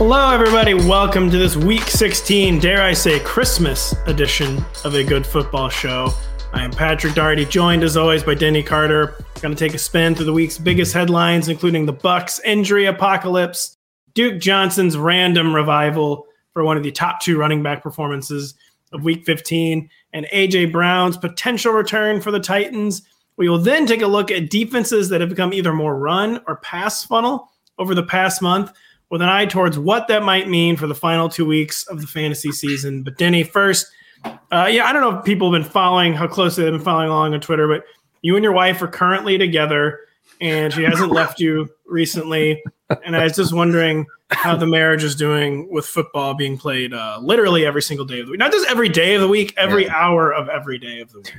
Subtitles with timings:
[0.00, 0.72] Hello, everybody.
[0.72, 6.14] Welcome to this week 16, dare I say, Christmas edition of a good football show.
[6.54, 9.22] I am Patrick Daugherty, joined as always by Denny Carter.
[9.42, 13.76] Going to take a spin through the week's biggest headlines, including the Bucs injury apocalypse,
[14.14, 18.54] Duke Johnson's random revival for one of the top two running back performances
[18.94, 23.02] of Week 15, and AJ Brown's potential return for the Titans.
[23.36, 26.56] We will then take a look at defenses that have become either more run or
[26.56, 28.72] pass funnel over the past month
[29.10, 32.06] with an eye towards what that might mean for the final two weeks of the
[32.06, 33.02] fantasy season.
[33.02, 33.86] But Denny, first,
[34.24, 37.08] uh, yeah, I don't know if people have been following how closely they've been following
[37.08, 37.84] along on Twitter, but
[38.22, 39.98] you and your wife are currently together,
[40.40, 42.62] and she hasn't left you recently.
[43.04, 47.18] And I was just wondering how the marriage is doing with football being played uh,
[47.22, 49.84] literally every single day of the week, not just every day of the week, every
[49.84, 49.94] yeah.
[49.94, 51.34] hour of every day of the week.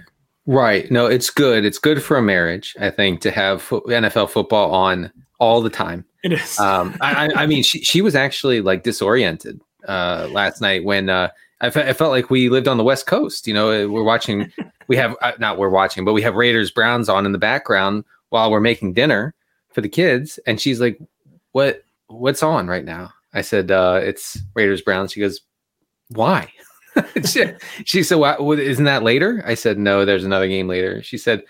[0.45, 0.89] Right.
[0.89, 1.65] No, it's good.
[1.65, 6.05] It's good for a marriage, I think, to have NFL football on all the time.
[6.23, 6.59] It is.
[6.59, 11.29] Um, I, I, mean, she, she was actually like disoriented uh, last night when uh,
[11.61, 13.47] I, fe- I felt like we lived on the West Coast.
[13.47, 14.51] You know, we're watching,
[14.87, 18.03] we have, uh, not we're watching, but we have Raiders Browns on in the background
[18.29, 19.33] while we're making dinner
[19.73, 20.39] for the kids.
[20.45, 20.99] And she's like,
[21.53, 23.11] what, what's on right now?
[23.33, 25.13] I said, uh, it's Raiders Browns.
[25.13, 25.41] She goes,
[26.09, 26.51] why?
[27.25, 27.45] she,
[27.85, 29.41] she, said, well, isn't that later?
[29.45, 31.01] I said, no, there's another game later.
[31.01, 31.43] She said,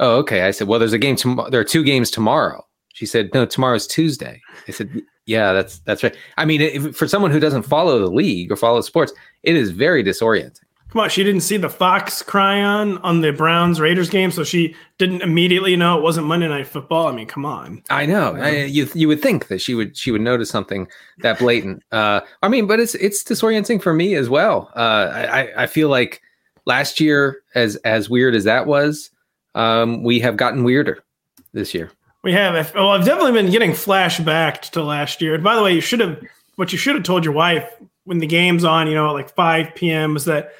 [0.00, 0.42] oh, okay.
[0.42, 1.50] I said, well, there's a game tomorrow.
[1.50, 2.66] There are two games tomorrow.
[2.98, 7.06] She said, "No, tomorrow's Tuesday." I said, "Yeah, that's that's right." I mean, if, for
[7.06, 9.12] someone who doesn't follow the league or follow sports,
[9.44, 10.58] it is very disorienting.
[10.90, 14.74] Come on, she didn't see the Fox chyron on the Browns Raiders game, so she
[14.96, 17.06] didn't immediately know it wasn't Monday Night Football.
[17.06, 17.84] I mean, come on.
[17.88, 18.34] I know.
[18.34, 20.88] I, you you would think that she would she would notice something
[21.18, 21.84] that blatant.
[21.92, 24.72] Uh, I mean, but it's it's disorienting for me as well.
[24.74, 26.20] Uh, I I feel like
[26.66, 29.10] last year, as as weird as that was,
[29.54, 31.04] um, we have gotten weirder
[31.52, 31.92] this year.
[32.28, 32.74] We have.
[32.74, 35.34] Well, oh, I've definitely been getting flashbacked to last year.
[35.34, 36.22] And by the way, you should have
[36.56, 37.66] what you should have told your wife
[38.04, 38.86] when the game's on.
[38.86, 40.14] You know, at like 5 p.m.
[40.14, 40.52] is that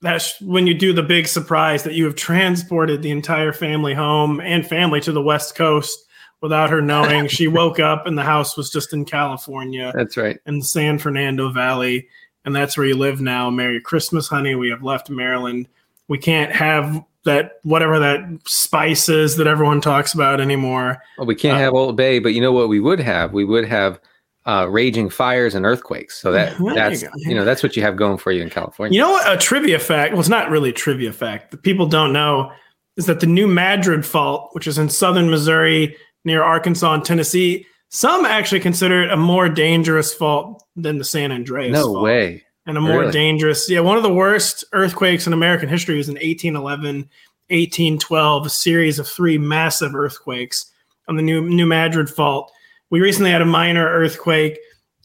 [0.00, 4.40] that's when you do the big surprise that you have transported the entire family home
[4.40, 6.06] and family to the West Coast
[6.40, 7.26] without her knowing.
[7.26, 9.90] she woke up and the house was just in California.
[9.92, 10.38] That's right.
[10.46, 12.06] In San Fernando Valley.
[12.44, 13.50] And that's where you live now.
[13.50, 14.54] Merry Christmas, honey.
[14.54, 15.66] We have left Maryland.
[16.06, 21.02] We can't have that whatever that spice is that everyone talks about anymore.
[21.18, 23.32] Well, we can't uh, have Old Bay, but you know what we would have?
[23.32, 24.00] We would have
[24.46, 26.18] uh, raging fires and earthquakes.
[26.18, 28.96] So that that's you, you, know that's what you have going for you in California.
[28.96, 29.30] You know what?
[29.30, 30.12] A trivia fact.
[30.12, 31.50] Well, it's not really a trivia fact.
[31.50, 32.50] that people don't know
[32.96, 37.64] is that the New Madrid Fault, which is in southern Missouri near Arkansas and Tennessee,
[37.90, 41.72] some actually consider it a more dangerous fault than the San Andreas.
[41.72, 42.02] No fault.
[42.02, 43.12] way and a more really?
[43.12, 43.68] dangerous.
[43.68, 46.96] Yeah, one of the worst earthquakes in American history was in 1811,
[47.48, 50.70] 1812, a series of three massive earthquakes
[51.08, 52.52] on the New New Madrid Fault.
[52.90, 54.58] We recently had a minor earthquake,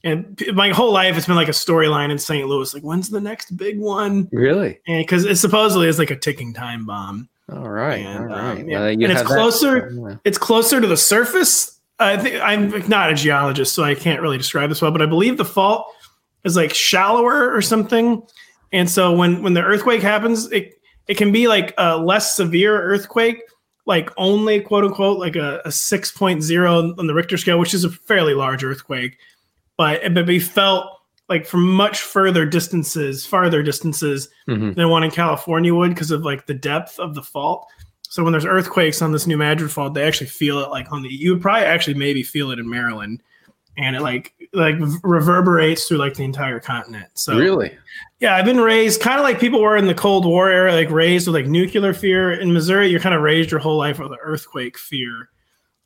[0.03, 2.45] and my whole life it's been like a storyline in St.
[2.45, 2.73] Louis.
[2.73, 4.27] Like, when's the next big one?
[4.33, 4.81] Really?
[4.85, 7.29] Because it supposedly is like a ticking time bomb.
[7.49, 8.59] All right, and, all right.
[8.59, 8.79] Um, yeah.
[8.79, 9.89] well, and it's closer.
[9.89, 10.19] That.
[10.25, 11.79] It's closer to the surface.
[11.97, 15.05] I think I'm not a geologist, so I can't really describe this well, but I
[15.05, 15.87] believe the fault
[16.43, 18.21] is like shallower or something.
[18.71, 20.73] And so when when the earthquake happens, it
[21.07, 23.41] it can be like a less severe earthquake,
[23.85, 27.89] like only quote unquote like a, a 6.0 on the Richter scale, which is a
[27.89, 29.17] fairly large earthquake,
[29.77, 30.87] but it would be felt
[31.29, 34.73] like from much further distances, farther distances mm-hmm.
[34.73, 37.67] than one in California would because of like the depth of the fault.
[38.03, 41.01] So when there's earthquakes on this New Madrid fault, they actually feel it like on
[41.01, 43.23] the you would probably actually maybe feel it in Maryland
[43.77, 47.07] and it like like reverberates through like the entire continent.
[47.15, 47.75] So really,
[48.19, 50.89] yeah, I've been raised kind of like people were in the Cold War era, like
[50.89, 52.33] raised with like nuclear fear.
[52.33, 55.29] In Missouri, you're kind of raised your whole life with the earthquake fear.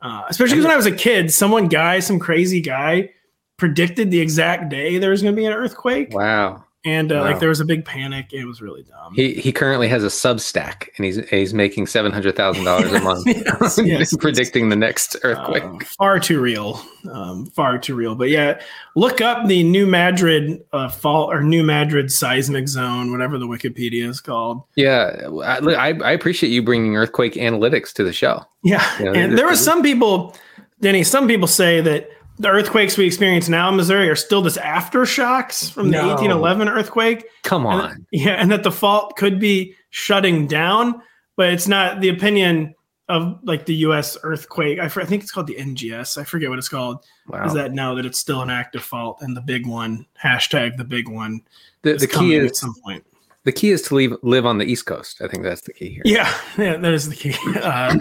[0.01, 3.09] Uh, especially because when I was a kid, someone guy, some crazy guy,
[3.57, 6.13] predicted the exact day there was going to be an earthquake.
[6.13, 7.23] Wow and uh, wow.
[7.23, 8.31] like there was a big panic.
[8.31, 9.13] It was really dumb.
[9.13, 13.01] He he currently has a Substack, and he's he's making seven hundred thousand dollars a
[13.01, 15.63] month, yes, yes, predicting the next earthquake.
[15.63, 16.81] Uh, far too real,
[17.11, 18.15] um, far too real.
[18.15, 18.61] But yeah,
[18.95, 24.07] look up the New Madrid uh, fault or New Madrid seismic zone, whatever the Wikipedia
[24.07, 24.63] is called.
[24.75, 28.45] Yeah, I, I appreciate you bringing earthquake analytics to the show.
[28.63, 30.35] Yeah, you know, and there were some people,
[30.79, 31.03] Denny.
[31.03, 35.71] Some people say that the earthquakes we experience now in Missouri are still just aftershocks
[35.71, 36.07] from the no.
[36.07, 37.25] 1811 earthquake.
[37.43, 37.91] Come on.
[37.91, 41.01] And, yeah, and that the fault could be shutting down,
[41.35, 42.75] but it's not the opinion
[43.09, 44.17] of like the U.S.
[44.23, 44.79] earthquake.
[44.79, 46.17] I, I think it's called the NGS.
[46.17, 47.05] I forget what it's called.
[47.27, 47.45] Wow.
[47.45, 50.83] Is that now that it's still an active fault and the big one hashtag the
[50.83, 51.41] big one.
[51.83, 53.05] The, the key is at some point.
[53.47, 55.21] The key is to leave, live on the East Coast.
[55.21, 56.01] I think that's the key here.
[56.03, 57.33] Yeah, yeah that is the key.
[57.55, 57.97] Uh,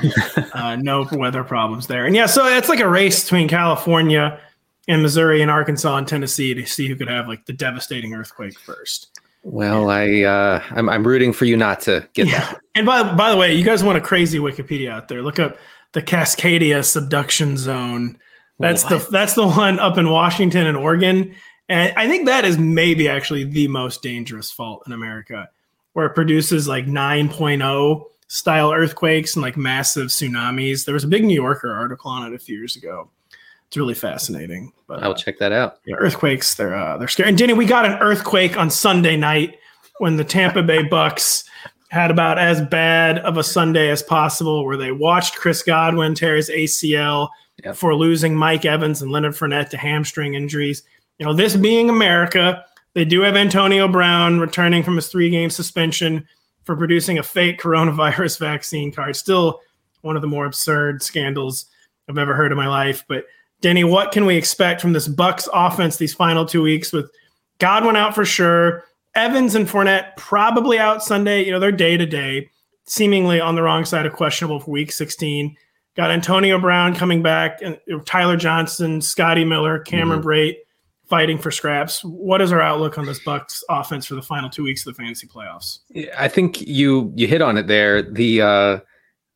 [0.52, 2.04] uh, no weather problems there.
[2.04, 4.40] And yeah, so it's like a race between California
[4.88, 8.58] and Missouri and Arkansas and Tennessee to see who could have like the devastating earthquake
[8.58, 9.20] first.
[9.44, 12.40] Well, I uh, I'm, I'm rooting for you not to get yeah.
[12.40, 12.60] that.
[12.74, 15.22] And by by the way, you guys want a crazy Wikipedia out there?
[15.22, 15.58] Look up
[15.92, 18.18] the Cascadia subduction zone.
[18.58, 19.04] That's what?
[19.04, 21.36] the that's the one up in Washington and Oregon.
[21.68, 25.48] And I think that is maybe actually the most dangerous fault in America,
[25.94, 30.84] where it produces like 9.0 style earthquakes and like massive tsunamis.
[30.84, 33.10] There was a big New Yorker article on it a few years ago.
[33.66, 34.72] It's really fascinating.
[34.86, 35.78] But I'll uh, check that out.
[35.84, 37.28] Yeah, earthquakes, they're uh, they're scary.
[37.28, 39.58] And Denny, we got an earthquake on Sunday night
[39.98, 41.44] when the Tampa Bay Bucs
[41.88, 46.36] had about as bad of a Sunday as possible, where they watched Chris Godwin tear
[46.36, 47.28] his ACL
[47.64, 47.76] yep.
[47.76, 50.82] for losing Mike Evans and Leonard Fournette to hamstring injuries
[51.18, 52.64] you know, this being America,
[52.94, 56.26] they do have Antonio Brown returning from his three game suspension
[56.64, 59.16] for producing a fake coronavirus vaccine card.
[59.16, 59.60] Still
[60.02, 61.66] one of the more absurd scandals
[62.08, 63.04] I've ever heard in my life.
[63.08, 63.24] But
[63.60, 67.10] Denny, what can we expect from this Bucs offense these final two weeks with
[67.58, 68.84] Godwin out for sure,
[69.14, 71.44] Evans and Fournette probably out Sunday.
[71.44, 72.50] You know, they're day to day,
[72.84, 75.56] seemingly on the wrong side of questionable for week 16.
[75.96, 80.28] Got Antonio Brown coming back, and Tyler Johnson, Scotty Miller, Cameron mm-hmm.
[80.28, 80.56] Brate
[81.08, 82.04] fighting for scraps.
[82.04, 85.02] What is our outlook on this Bucs offense for the final two weeks of the
[85.02, 85.78] fantasy playoffs?
[86.18, 88.02] I think you you hit on it there.
[88.02, 88.78] The uh,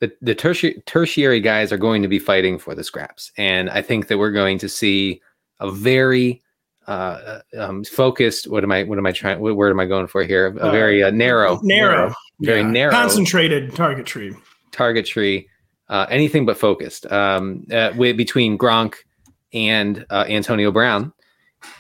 [0.01, 3.83] the, the tertiary, tertiary guys are going to be fighting for the scraps, and I
[3.83, 5.21] think that we're going to see
[5.61, 6.43] a very
[6.87, 8.49] uh, um, focused.
[8.49, 8.85] What am I?
[8.85, 9.41] What am I trying?
[9.41, 10.49] What word am I going for here?
[10.49, 12.71] A uh, very uh, narrow, narrow, narrow very yeah.
[12.71, 14.35] narrow, concentrated target tree.
[14.73, 15.49] Target tree.
[15.89, 17.11] Uh, anything but focused.
[17.11, 18.95] Um, uh, with, between Gronk
[19.53, 21.13] and uh, Antonio Brown,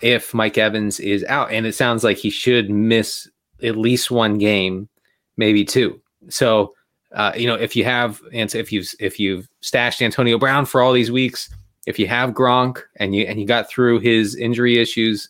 [0.03, 3.29] if Mike Evans is out, and it sounds like he should miss
[3.62, 4.88] at least one game,
[5.37, 6.00] maybe two.
[6.29, 6.75] So,
[7.12, 10.93] uh, you know, if you have if you've if you've stashed Antonio Brown for all
[10.93, 11.49] these weeks,
[11.87, 15.29] if you have Gronk and you and you got through his injury issues,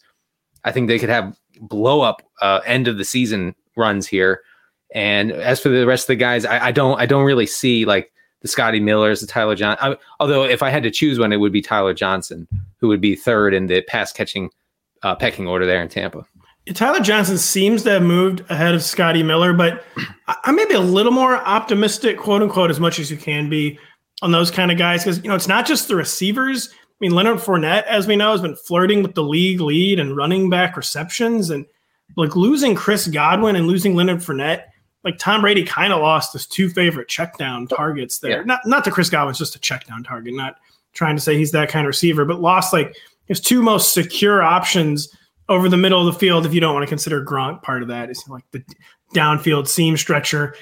[0.64, 4.42] I think they could have blow up uh, end of the season runs here.
[4.92, 7.84] And as for the rest of the guys, I, I don't I don't really see
[7.84, 9.96] like the Scotty Millers, the Tyler Johnson.
[10.18, 12.48] Although if I had to choose one, it would be Tyler Johnson,
[12.78, 14.50] who would be third in the pass catching
[15.02, 16.26] uh, pecking order there in Tampa.
[16.74, 19.84] Tyler Johnson seems to have moved ahead of Scotty Miller, but
[20.44, 23.78] I may be a little more optimistic, quote unquote, as much as you can be
[24.22, 26.68] on those kind of guys because you know it's not just the receivers.
[26.70, 30.16] I mean, Leonard Fournette, as we know, has been flirting with the league lead and
[30.16, 31.66] running back receptions, and
[32.16, 34.64] like losing Chris Godwin and losing Leonard Fournette
[35.04, 38.38] like Tom Brady kind of lost his two favorite check down targets there.
[38.38, 38.44] Yeah.
[38.44, 40.56] Not not that Chris Godwin's just a check down target, not
[40.92, 44.42] trying to say he's that kind of receiver, but lost like his two most secure
[44.42, 45.08] options
[45.48, 46.44] over the middle of the field.
[46.44, 48.62] If you don't want to consider Gronk part of that, is like the
[49.14, 50.54] downfield seam stretcher,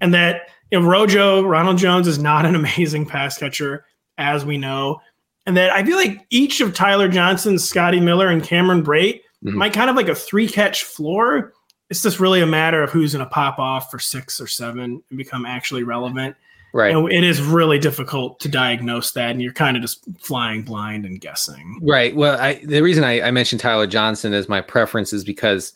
[0.00, 3.84] and that you know, Rojo Ronald Jones is not an amazing pass catcher,
[4.18, 5.00] as we know,
[5.46, 9.56] and that I feel like each of Tyler Johnson, Scotty Miller, and Cameron Brate mm-hmm.
[9.56, 11.54] might kind of like a three catch floor
[11.90, 15.02] it's just really a matter of who's going to pop off for six or seven
[15.08, 16.36] and become actually relevant.
[16.72, 16.94] Right.
[16.94, 21.06] And it is really difficult to diagnose that, and you're kind of just flying blind
[21.06, 21.78] and guessing.
[21.80, 22.14] Right.
[22.14, 25.72] Well, I, the reason I, I, mentioned Tyler Johnson as my preference is because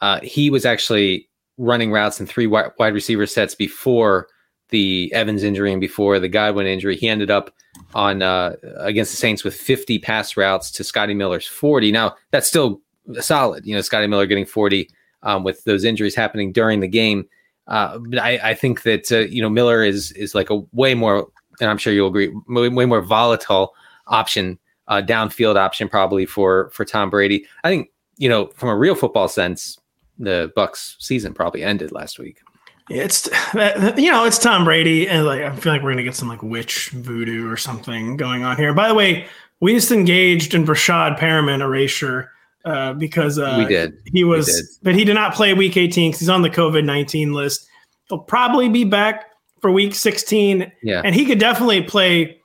[0.00, 4.28] uh, he was actually running routes in three wide, wide receiver sets before
[4.70, 6.96] the Evans injury and before the Godwin injury.
[6.96, 7.52] He ended up
[7.94, 11.92] on uh, against the Saints with 50 pass routes to Scotty Miller's 40.
[11.92, 12.80] Now that's still
[13.20, 13.66] solid.
[13.66, 14.88] You know, Scotty Miller getting 40
[15.22, 17.26] um, with those injuries happening during the game.
[17.66, 20.94] Uh, but I, I, think that uh, you know Miller is is like a way
[20.94, 21.28] more,
[21.60, 23.74] and I'm sure you'll agree, way, way more volatile
[24.06, 24.58] option
[24.88, 27.46] uh, downfield option probably for for Tom Brady.
[27.64, 29.78] I think you know from a real football sense,
[30.18, 32.40] the Bucs season probably ended last week.
[32.88, 33.26] It's
[33.98, 36.42] you know it's Tom Brady and like I feel like we're gonna get some like
[36.42, 38.72] witch voodoo or something going on here.
[38.72, 39.26] By the way,
[39.60, 42.32] we just engaged in Breshad Perriman erasure
[42.64, 43.98] uh, because uh, we did.
[44.12, 44.64] He was, did.
[44.82, 47.66] but he did not play Week 18 because he's on the COVID 19 list.
[48.08, 49.26] He'll probably be back
[49.60, 50.70] for Week 16.
[50.82, 52.38] Yeah, and he could definitely play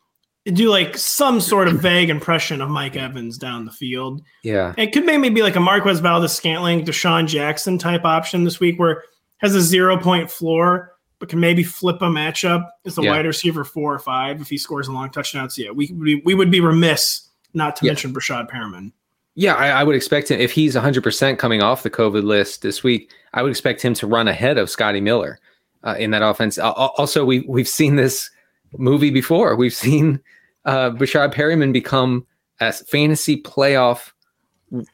[0.45, 4.21] do like some sort of vague impression of Mike Evans down the field.
[4.43, 4.73] Yeah.
[4.77, 8.77] It could maybe be like a Marquez Valdes Scantling, DeSean Jackson type option this week
[8.77, 9.03] where
[9.37, 13.11] has a zero point floor, but can maybe flip a matchup as a Yeah.
[13.11, 15.49] wide receiver four or five if he scores a long touchdown.
[15.49, 17.91] So yeah, we we, we would be remiss not to Yeah.
[17.91, 18.91] mention Breshad Perriman.
[19.35, 22.83] Yeah, I, I would expect him if he's 100% coming off the COVID list this
[22.83, 23.11] week.
[23.33, 25.39] I would expect him to run ahead of Scotty Miller
[25.83, 26.57] uh, in that offense.
[26.59, 28.29] Al- Also, we we've seen this
[28.77, 29.55] movie before.
[29.55, 30.19] We've seen
[30.65, 32.25] uh, Breshad Perriman become
[32.59, 34.11] a fantasy playoff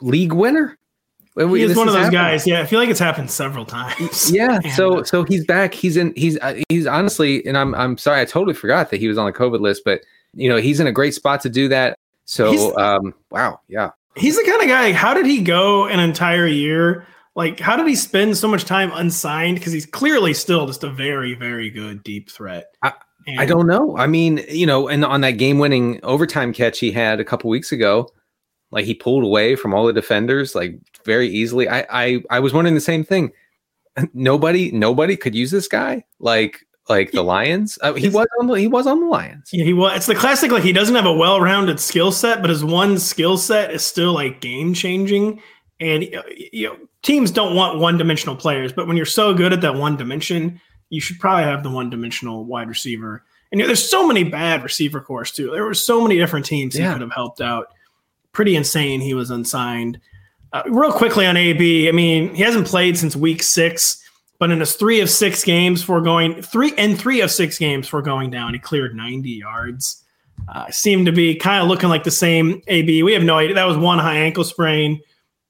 [0.01, 0.77] league winner.
[1.35, 2.13] We- He is one of those happened.
[2.17, 2.47] guys.
[2.47, 4.31] Yeah, I feel like it's happened several times.
[4.31, 5.73] Yeah, so uh, so he's back.
[5.73, 6.13] He's in.
[6.15, 9.25] He's uh, he's honestly, and I'm I'm sorry, I totally forgot that he was on
[9.25, 9.83] the COVID list.
[9.85, 10.01] But
[10.33, 11.97] you know, he's in a great spot to do that.
[12.25, 13.91] So um, wow, yeah.
[14.19, 14.91] He's the kind of guy.
[14.93, 17.05] How did he go an entire year?
[17.35, 19.57] Like, how did he spend so much time unsigned?
[19.57, 22.65] Because he's clearly still just a very, very good deep threat.
[22.83, 22.93] I-
[23.27, 23.95] And I don't know.
[23.97, 27.71] I mean, you know, and on that game-winning overtime catch he had a couple weeks
[27.71, 28.09] ago,
[28.71, 31.67] like he pulled away from all the defenders like very easily.
[31.69, 33.31] I I I was wondering the same thing.
[34.13, 37.77] Nobody nobody could use this guy like like the Lions.
[37.81, 39.49] Uh, he was on the, he was on the Lions.
[39.53, 39.95] Yeah, he was.
[39.95, 40.51] It's the classic.
[40.51, 44.13] Like he doesn't have a well-rounded skill set, but his one skill set is still
[44.13, 45.41] like game-changing.
[45.79, 49.61] And uh, you know, teams don't want one-dimensional players, but when you're so good at
[49.61, 53.23] that one dimension, you should probably have the one-dimensional wide receiver.
[53.51, 55.51] And you know, there's so many bad receiver corps too.
[55.51, 57.67] There were so many different teams he could have helped out.
[58.31, 59.01] Pretty insane.
[59.01, 59.99] He was unsigned.
[60.51, 61.87] Uh, real quickly on AB.
[61.87, 64.03] I mean, he hasn't played since week six,
[64.39, 67.87] but in his three of six games for going three and three of six games
[67.87, 70.03] for going down, he cleared 90 yards.
[70.47, 73.03] Uh, seemed to be kind of looking like the same AB.
[73.03, 73.53] We have no idea.
[73.53, 75.01] That was one high ankle sprain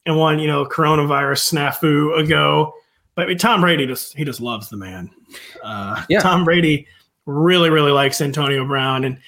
[0.08, 2.74] and one, you know, coronavirus snafu ago.
[3.14, 5.12] But I mean, Tom Brady just he just loves the man.
[5.64, 6.20] Uh, Yeah.
[6.20, 6.88] Tom Brady
[7.28, 9.20] really, really likes Antonio Brown, and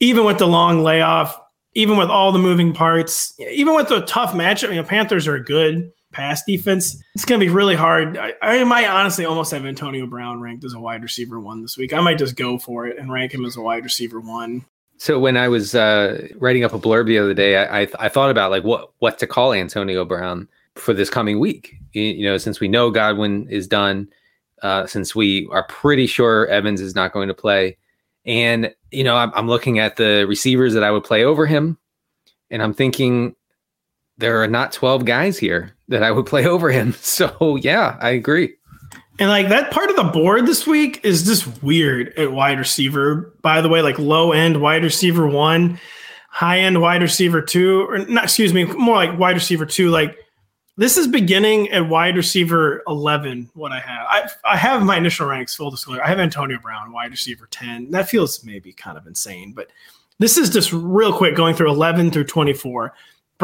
[0.00, 1.38] even with the long layoff,
[1.74, 5.38] even with all the moving parts, even with the tough matchup, you know, Panthers are
[5.38, 7.02] good pass defense.
[7.14, 8.16] It's going to be really hard.
[8.16, 11.76] I, I might honestly almost have Antonio Brown ranked as a wide receiver one this
[11.76, 11.92] week.
[11.92, 14.64] I might just go for it and rank him as a wide receiver one.
[14.96, 18.08] So when I was uh, writing up a blurb the other day, I, I I
[18.08, 21.76] thought about like what what to call Antonio Brown for this coming week.
[21.92, 24.08] You, know, since we know Godwin is done,
[24.62, 27.76] uh, since we are pretty sure Evans is not going to play,
[28.24, 31.76] and you know, I'm, I'm looking at the receivers that I would play over him,
[32.50, 33.34] and I'm thinking
[34.18, 36.94] there are not 12 guys here that I would play over him.
[37.00, 38.54] So yeah, I agree.
[39.18, 43.32] And like that part of the board this week is just weird at wide receiver.
[43.42, 45.78] By the way, like low end wide receiver one,
[46.30, 49.90] high end wide receiver two, or not, excuse me, more like wide receiver two.
[49.90, 50.16] Like
[50.76, 53.50] this is beginning at wide receiver 11.
[53.54, 56.02] What I have, I, I have my initial ranks, full disclosure.
[56.02, 57.92] I have Antonio Brown, wide receiver 10.
[57.92, 59.70] That feels maybe kind of insane, but
[60.18, 62.92] this is just real quick going through 11 through 24.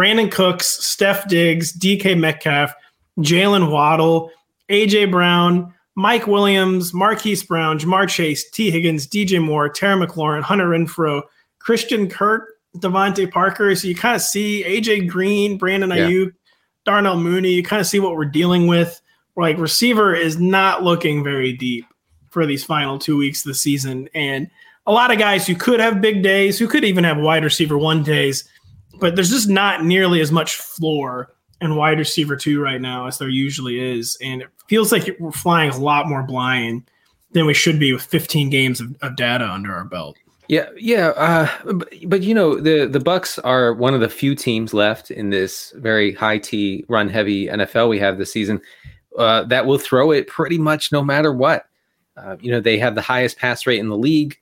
[0.01, 2.73] Brandin Cooks, Steph Diggs, DK Metcalf,
[3.19, 4.31] Jaylen Waddle,
[4.71, 10.69] AJ Brown, Mike Williams, Marquise Brown, Ja'Marr Chase, Tee Higgins, DJ Moore, Terry McLaurin, Hunter
[10.69, 11.21] Renfrow,
[11.59, 13.75] Christian Kirk, DeVante Parker.
[13.75, 16.09] So you kind of see AJ Green, Brandon Yeah.
[16.09, 16.33] Aiyuk,
[16.87, 17.51] Darnell Mooney.
[17.51, 19.03] You kind of see what we're dealing with.
[19.37, 21.85] Like receiver is not looking very deep
[22.31, 24.09] for these final two weeks of the season.
[24.15, 24.49] And
[24.87, 27.77] a lot of guys who could have big days, who could even have wide receiver
[27.77, 28.49] one days,
[29.01, 33.19] but there's just not nearly as much floor in wide receiver two right now as
[33.19, 34.17] there usually is.
[34.23, 36.91] And it feels like we're flying a lot more blind
[37.33, 40.17] than we should be with 15 games of, of data under our belt.
[40.49, 44.35] Yeah, yeah, uh, but, but you know the the Bucs are one of the few
[44.35, 48.61] teams left in this very high T run heavy NFL we have this season
[49.17, 51.67] uh, that will throw it pretty much no matter what.
[52.17, 54.41] Uh, you know they have the highest pass rate in the league.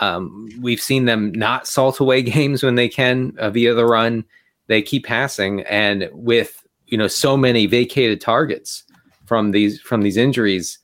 [0.00, 4.24] Um, we've seen them not salt away games when they can uh, via the run.
[4.68, 8.84] They keep passing, and with you know so many vacated targets
[9.26, 10.78] from these from these injuries,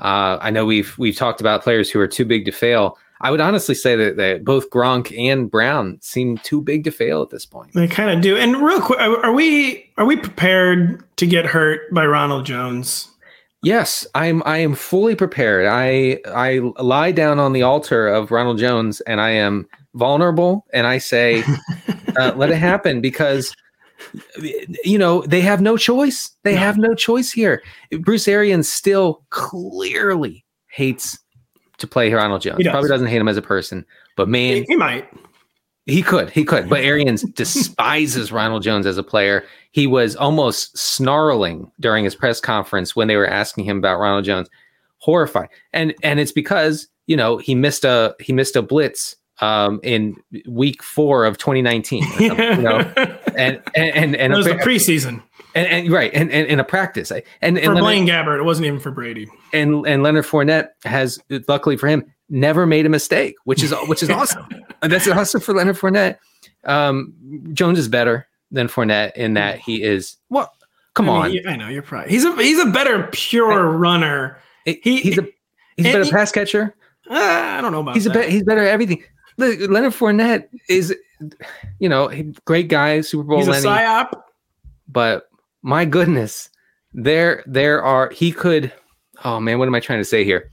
[0.00, 2.98] uh, I know we've we've talked about players who are too big to fail.
[3.20, 7.22] I would honestly say that, that both Gronk and Brown seem too big to fail
[7.22, 7.72] at this point.
[7.72, 8.36] They kind of do.
[8.36, 13.08] And real quick, are, we are we prepared to get hurt by Ronald Jones?
[13.66, 14.44] Yes, I'm.
[14.46, 15.66] I am fully prepared.
[15.66, 20.86] I I lie down on the altar of Ronald Jones, and I am vulnerable, and
[20.86, 21.42] I say,
[22.16, 23.52] uh, "Let it happen," because
[24.84, 26.30] you know they have no choice.
[26.44, 26.60] They No.
[26.60, 27.60] have no choice here.
[28.02, 31.18] Bruce Arians still clearly hates
[31.78, 32.58] to play Ronald Jones.
[32.58, 32.70] He does.
[32.70, 33.84] Probably doesn't hate him as a person,
[34.16, 35.08] but man, he, he might.
[35.86, 39.42] he could, he could, but Arians despises Ronald Jones as a player.
[39.76, 44.24] He was almost snarling during his press conference when they were asking him about Ronald
[44.24, 44.48] Jones.
[45.00, 49.80] Horrified, and and it's because you know he missed a he missed a blitz um,
[49.82, 50.16] in
[50.48, 52.78] week four of 2019, you know,
[53.36, 55.22] and and and and, it was a, the preseason
[55.54, 58.38] and, and right, and, and in a practice, and and for Leonard, Blaine Gabbert.
[58.38, 59.28] It wasn't even for Brady.
[59.52, 64.02] and and Leonard Fournette has, luckily for him, never made a mistake, which is which
[64.02, 64.48] is awesome.
[64.80, 66.16] And That's awesome for Leonard Fournette.
[66.64, 67.12] Um,
[67.52, 70.16] Jones is better than Fournette in that he is.
[70.28, 70.52] What?
[70.94, 73.68] Come I on, mean, you- I know you're probably he's a he's a better pure
[73.70, 74.38] runner.
[74.64, 75.26] It- he- he's a
[75.76, 76.74] he's a better he- pass catcher.
[77.10, 78.26] Uh, I don't know about He's a that.
[78.26, 79.02] be- he's better at everything.
[79.36, 80.96] Look, Leonard Fournette is,
[81.78, 82.10] you know,
[82.46, 84.10] great guy, Super Bowl he's a psyop.
[84.88, 85.28] but
[85.62, 86.48] my goodness,
[86.94, 88.72] there there are he could
[89.24, 90.50] oh man, what am I trying to say here?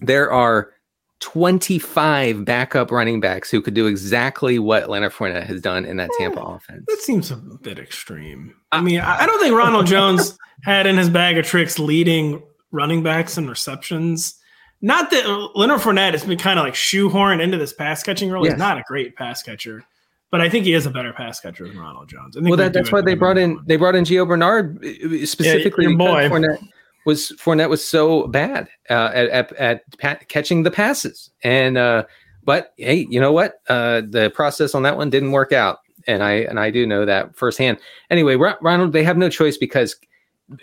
[0.00, 0.72] There are
[1.20, 6.10] 25 backup running backs who could do exactly what Leonard Fournette has done in that
[6.18, 6.84] Tampa offense.
[6.86, 8.54] That seems a bit extreme.
[8.70, 13.02] I mean, I don't think Ronald Jones had in his bag of tricks leading running
[13.02, 14.34] backs and receptions.
[14.80, 18.44] Not that Leonard Fournette has been kind of like shoehorned into this pass catching role.
[18.44, 18.54] Yes.
[18.54, 19.84] He's not a great pass catcher,
[20.30, 22.36] but I think he is a better pass catcher than Ronald Jones.
[22.36, 25.26] I think Well, that, that's why they brought in they brought in Gio Bernard uh,
[25.26, 26.28] specifically your because boy.
[26.28, 26.68] Fournette
[27.08, 32.04] was Fournette was so bad uh, at at, at pa- catching the passes, and uh,
[32.44, 33.60] but hey, you know what?
[33.68, 37.04] Uh, the process on that one didn't work out, and I and I do know
[37.06, 37.78] that firsthand.
[38.10, 39.96] Anyway, Ro- Ronald, they have no choice because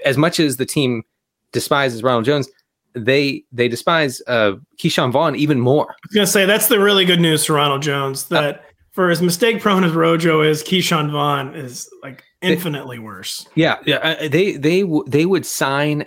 [0.06, 1.04] as much as the team
[1.52, 2.48] despises Ronald Jones,
[2.94, 5.90] they they despise uh, Ke'Shawn Vaughn even more.
[5.92, 8.30] I was gonna say that's the really good news for Ronald Jones.
[8.30, 13.48] That for as mistake prone as Rojo is, Ke'Shawn Vaughn is like infinitely worse.
[13.56, 13.98] Yeah, yeah.
[13.98, 16.06] uh, They they w- they would sign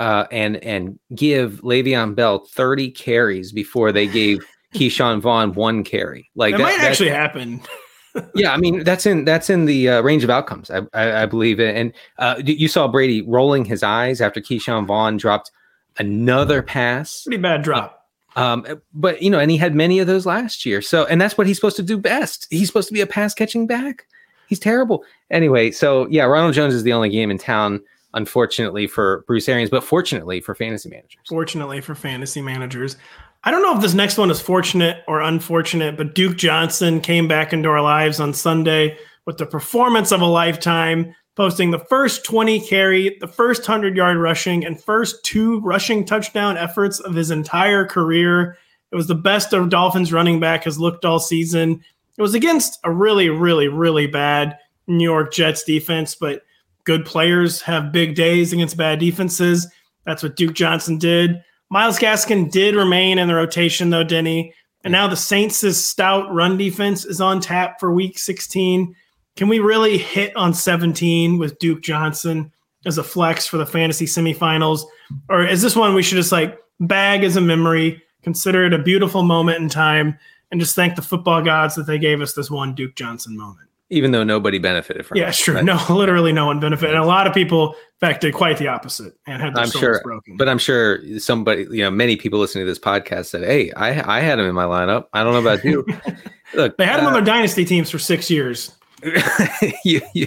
[0.00, 6.28] uh, and and give Le'Veon Bell thirty carries before they gave Ke'Shawn Vaughn one carry.
[6.34, 7.62] Like That, that, might actually happen.
[8.34, 8.52] yeah.
[8.52, 10.70] I mean, that's in that's in the uh, range of outcomes.
[10.70, 11.76] I I, I believe it.
[11.76, 15.52] And uh, you saw Brady rolling his eyes after Ke'Shawn Vaughn dropped
[15.98, 17.22] another pass.
[17.24, 18.08] Pretty bad drop.
[18.36, 20.80] Um, but you know, and he had many of those last year.
[20.80, 22.46] So, and that's what he's supposed to do best.
[22.50, 24.06] He's supposed to be a pass catching back.
[24.46, 25.04] He's terrible.
[25.30, 27.80] Anyway, so yeah, Ronald Jones is the only game in town,
[28.14, 31.20] unfortunately for Bruce Arians, but fortunately for fantasy managers.
[31.28, 32.96] fortunately for fantasy managers.
[33.44, 37.26] I don't know if this next one is fortunate or unfortunate, but Duke Johnson came
[37.26, 42.24] back into our lives on Sunday with the performance of a lifetime, posting the first
[42.24, 47.30] 20 carry, the first 100 yard rushing, and first two rushing touchdown efforts of his
[47.30, 48.58] entire career.
[48.92, 51.82] It was the best of Dolphins running back has looked all season.
[52.18, 56.42] It was against a really, really, really bad New York Jets defense, but
[56.84, 59.66] good players have big days against bad defenses.
[60.04, 61.42] That's what Duke Johnson did.
[61.70, 64.52] Myles Gaskin did remain in the rotation, though, Denny.
[64.82, 68.94] And now the Saints' stout run defense is on tap for week 16.
[69.36, 72.50] Can we really hit on 17 with Duke Johnson
[72.86, 74.82] as a flex for the fantasy semifinals?
[75.28, 78.78] Or is this one we should just like bag as a memory, consider it a
[78.78, 80.18] beautiful moment in time,
[80.50, 83.69] and just thank the football gods that they gave us this one Duke Johnson moment?
[83.92, 85.34] Even though nobody benefited from Yeah, it.
[85.34, 85.54] true.
[85.54, 86.94] But- No, literally no one benefited.
[86.94, 89.68] And a lot of people, in fact, did quite the opposite and had their I'm
[89.68, 90.36] souls sure, broken.
[90.36, 94.18] but I'm sure somebody, you know, many people listening to this podcast said, "Hey, I
[94.18, 95.06] I had him in my lineup.
[95.12, 95.84] I don't know about you."
[96.54, 98.70] Look, they had him uh, on their dynasty teams for six years.
[99.84, 100.26] you you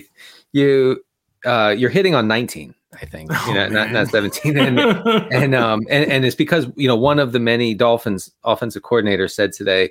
[0.52, 1.04] you
[1.46, 5.54] uh you're hitting on 19 i think you Oh, know not, not 17 and and
[5.54, 9.52] um and, and it's because you know one of the many dolphins offensive coordinators said
[9.54, 9.90] today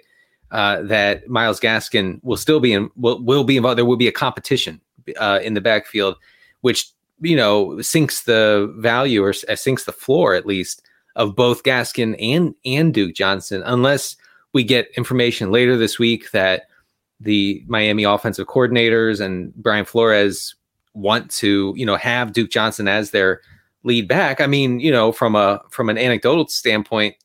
[0.52, 4.08] uh that myles gaskin will still be in will, will be involved there will be
[4.08, 4.80] a competition
[5.18, 6.16] uh in the backfield
[6.60, 10.82] which you know sinks the value or uh, sinks the floor at least
[11.16, 14.16] of both gaskin and and duke johnson unless
[14.52, 16.68] we get information later this week that
[17.22, 20.54] the Miami offensive coordinators and Brian Flores
[20.94, 23.40] want to, you know, have Duke Johnson as their
[23.84, 24.40] lead back.
[24.40, 27.16] I mean, you know, from a from an anecdotal standpoint,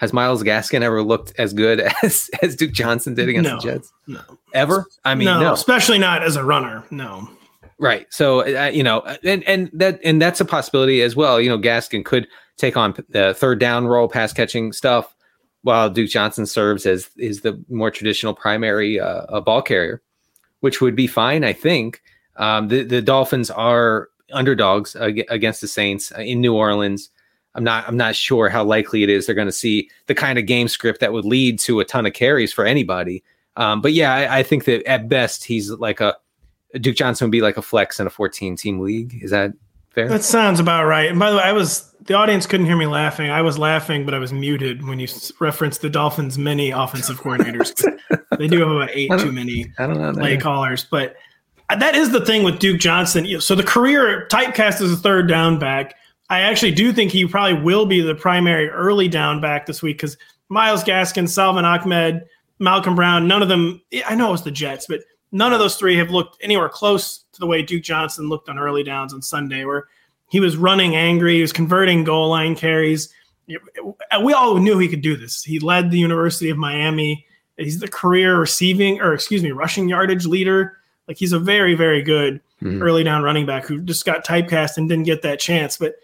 [0.00, 3.56] has Myles Gaskin ever looked as good as as Duke Johnson did against No.
[3.56, 3.92] the Jets?
[4.06, 4.20] no,
[4.54, 4.86] Ever?
[5.04, 5.52] I mean, no, no.
[5.52, 6.82] especially not as a runner.
[6.90, 7.28] No,
[7.78, 8.06] Right.
[8.10, 11.40] So uh, you know, and and that and that's a possibility as well.
[11.40, 15.14] You know, Gaskin could take on the third down role, pass catching stuff,
[15.62, 20.02] while Duke Johnson serves as is the more traditional primary uh, ball carrier,
[20.60, 22.02] which would be fine, I think.
[22.36, 27.10] Um, the the Dolphins are underdogs against the Saints uh, in New Orleans.
[27.54, 30.38] I'm not I'm not sure how likely it is they're going to see the kind
[30.38, 33.22] of game script that would lead to a ton of carries for anybody.
[33.56, 36.16] Um, but yeah, I, I, think that at best he's like a
[36.80, 39.18] Duke Johnson would be like a flex in a 14 team league.
[39.22, 39.52] Is that
[39.90, 40.08] fair?
[40.08, 41.10] That sounds about right.
[41.10, 43.30] And by the way, I was the audience couldn't hear me laughing.
[43.30, 45.08] I was laughing, but I was muted when you
[45.40, 47.74] referenced the Dolphins' many offensive coordinators.
[48.38, 51.16] they do have about eight too many I don't know, play callers, but
[51.68, 53.40] that is the thing with Duke Johnson.
[53.40, 55.94] So the career typecast is a third down back.
[56.30, 59.96] I actually do think he probably will be the primary early down back this week
[59.96, 60.16] because
[60.48, 62.24] Myles Gaskin, Salvon Ahmed,
[62.60, 63.82] Malcolm Brown, none of them.
[64.06, 65.00] I know it was the Jets, but
[65.32, 68.58] none of those three have looked anywhere close to the way Duke Johnson looked on
[68.58, 69.88] early downs on Sunday, where
[70.28, 73.12] he was running angry, he was converting goal line carries.
[74.22, 75.42] We all knew he could do this.
[75.42, 77.26] He led the University of Miami.
[77.56, 80.78] He's the career receiving, or excuse me, rushing yardage leader.
[81.08, 82.80] Like he's a very, very good mm-hmm.
[82.80, 85.76] early down running back who just got typecast and didn't get that chance.
[85.76, 85.96] But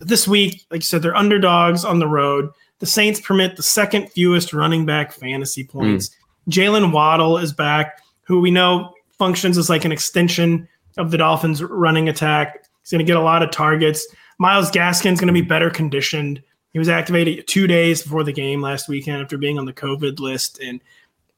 [0.00, 2.50] this week, like you said, they're underdogs on the road.
[2.78, 6.08] The Saints permit the second fewest running back fantasy points.
[6.08, 6.52] Mm.
[6.52, 10.66] Jaylen Waddle is back, who we know functions as like an extension
[10.96, 12.64] of the Dolphins' running attack.
[12.82, 14.06] He's going to get a lot of targets.
[14.38, 16.42] Myles Gaskin's is going to be better conditioned.
[16.72, 20.18] He was activated two days before the game last weekend after being on the COVID
[20.18, 20.58] list.
[20.60, 20.80] And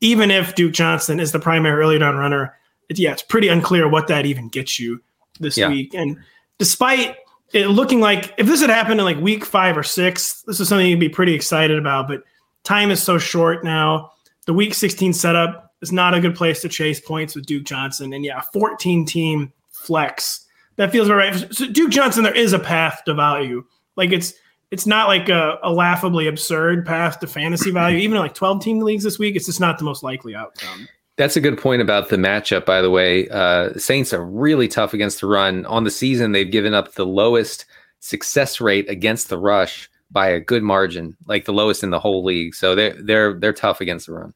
[0.01, 2.57] even if Duke Johnson is the primary early down runner,
[2.89, 5.03] it, yeah, it's pretty unclear what that even gets you
[5.41, 5.69] this yeah.
[5.69, 5.95] week.
[5.95, 6.19] And
[6.59, 7.17] despite
[7.53, 10.69] it looking like if this had happened in like week five or six, this is
[10.69, 12.09] something you'd be pretty excited about.
[12.09, 12.23] But
[12.65, 14.13] time is so short now.
[14.47, 18.13] The week 16 setup is not a good place to chase points with Duke Johnson.
[18.13, 20.47] And yeah, 14 team flex.
[20.77, 21.55] That feels very right.
[21.55, 23.65] So Duke Johnson, there is a path to value.
[23.97, 24.35] Like it's
[24.71, 27.99] it's not like a, a laughably absurd path to fantasy value.
[27.99, 30.89] Even in like 12 team leagues this week, it's just not the most likely outcome.
[31.17, 33.29] That's a good point about the matchup, by the way.
[33.29, 35.67] Uh, Saints are really tough against the run.
[35.67, 37.67] On the season, they've given up the lowest
[38.01, 42.25] success rate against the rush by a good margin, like the lowest in the whole
[42.25, 42.55] league.
[42.55, 44.35] So they're they're they're tough against the run.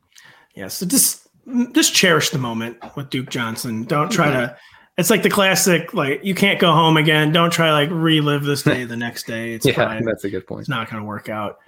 [0.55, 1.27] Yeah, so just
[1.73, 3.85] just cherish the moment with Duke Johnson.
[3.85, 4.57] Don't try to.
[4.99, 7.31] It's like the classic, like you can't go home again.
[7.31, 9.53] Don't try like relive this day the next day.
[9.53, 10.61] It's yeah, probably, that's a good point.
[10.61, 11.59] It's not going to work out.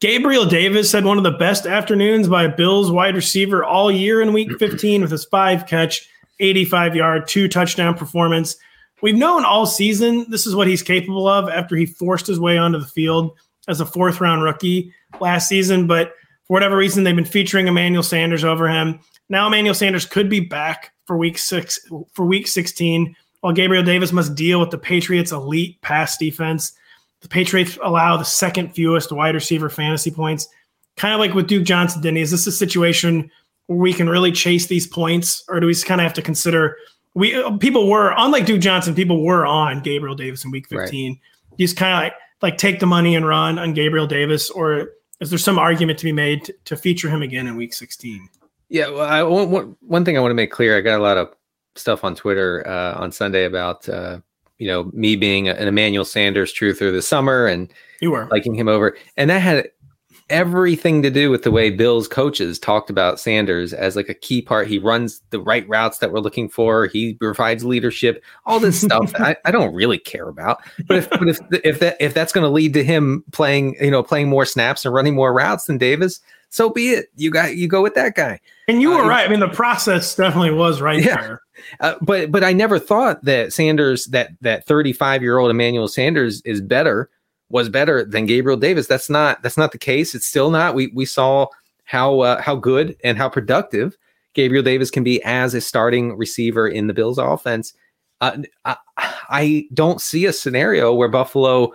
[0.00, 4.20] Gabriel Davis had one of the best afternoons by a Bills wide receiver all year
[4.20, 6.08] in week 15 with his five catch,
[6.40, 8.56] 85 yard, two touchdown performance.
[9.02, 12.58] We've known all season this is what he's capable of after he forced his way
[12.58, 13.36] onto the field
[13.68, 15.86] as a fourth round rookie last season.
[15.86, 16.14] But
[16.46, 19.00] for whatever reason, they've been featuring Emmanuel Sanders over him.
[19.28, 21.78] Now Emmanuel Sanders could be back for week six
[22.12, 26.72] for week 16, while Gabriel Davis must deal with the Patriots' elite pass defense.
[27.24, 30.46] The Patriots allow the second fewest wide receiver fantasy points.
[30.98, 32.20] Kind of like with Duke Johnson, Denny.
[32.20, 33.30] Is this a situation
[33.66, 36.76] where we can really chase these points, or do we kind of have to consider
[37.14, 41.12] we people were unlike Duke Johnson, people were on Gabriel Davis in week 15.
[41.12, 41.20] Right.
[41.56, 44.90] You just kind of like like take the money and run on Gabriel Davis, or
[45.18, 48.28] is there some argument to be made to, to feature him again in week 16?
[48.68, 51.16] Yeah, well, I, one, one thing I want to make clear, I got a lot
[51.16, 51.32] of
[51.74, 54.18] stuff on Twitter uh, on Sunday about uh,
[54.58, 58.68] you know, me being an Emmanuel Sanders truther this summer and you were liking him
[58.68, 58.96] over.
[59.16, 59.68] And that had
[60.30, 64.40] everything to do with the way Bill's coaches talked about Sanders as like a key
[64.40, 64.68] part.
[64.68, 66.86] He runs the right routes that we're looking for.
[66.86, 70.62] He provides leadership, all this stuff I, I, don't really care about.
[70.86, 73.90] But if but if if that if that's going to lead to him playing, you
[73.90, 77.08] know, playing more snaps and running more routes than Davis, so be it.
[77.16, 78.40] You got you go with that guy.
[78.68, 79.26] And you were uh, right.
[79.26, 81.20] I mean, the process definitely was right yeah.
[81.20, 81.42] there.
[81.80, 86.42] Uh, but but I never thought that Sanders that that 35 year old Emmanuel Sanders
[86.42, 87.10] is better
[87.48, 88.86] was better than Gabriel Davis.
[88.86, 90.14] That's not that's not the case.
[90.14, 90.74] It's still not.
[90.74, 91.46] We we saw
[91.84, 93.96] how uh, how good and how productive
[94.34, 97.72] Gabriel Davis can be as a starting receiver in the Bills offense.
[98.20, 101.72] Uh, I, I don't see a scenario where Buffalo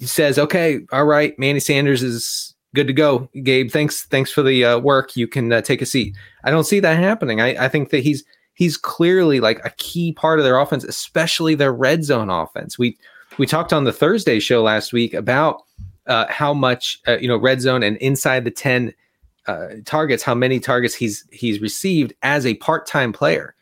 [0.00, 3.70] says, "Okay, all right, Manny Sanders is good to go, Gabe.
[3.70, 5.16] Thanks, thanks for the uh, work.
[5.16, 7.40] You can uh, take a seat." I don't see that happening.
[7.40, 8.24] I, I think that he's
[8.56, 12.76] he's clearly like a key part of their offense, especially their red zone offense.
[12.76, 12.98] We
[13.38, 15.62] we talked on the Thursday show last week about
[16.06, 18.92] uh, how much uh, you know red zone and inside the ten
[19.46, 23.54] uh, targets, how many targets he's he's received as a part time player,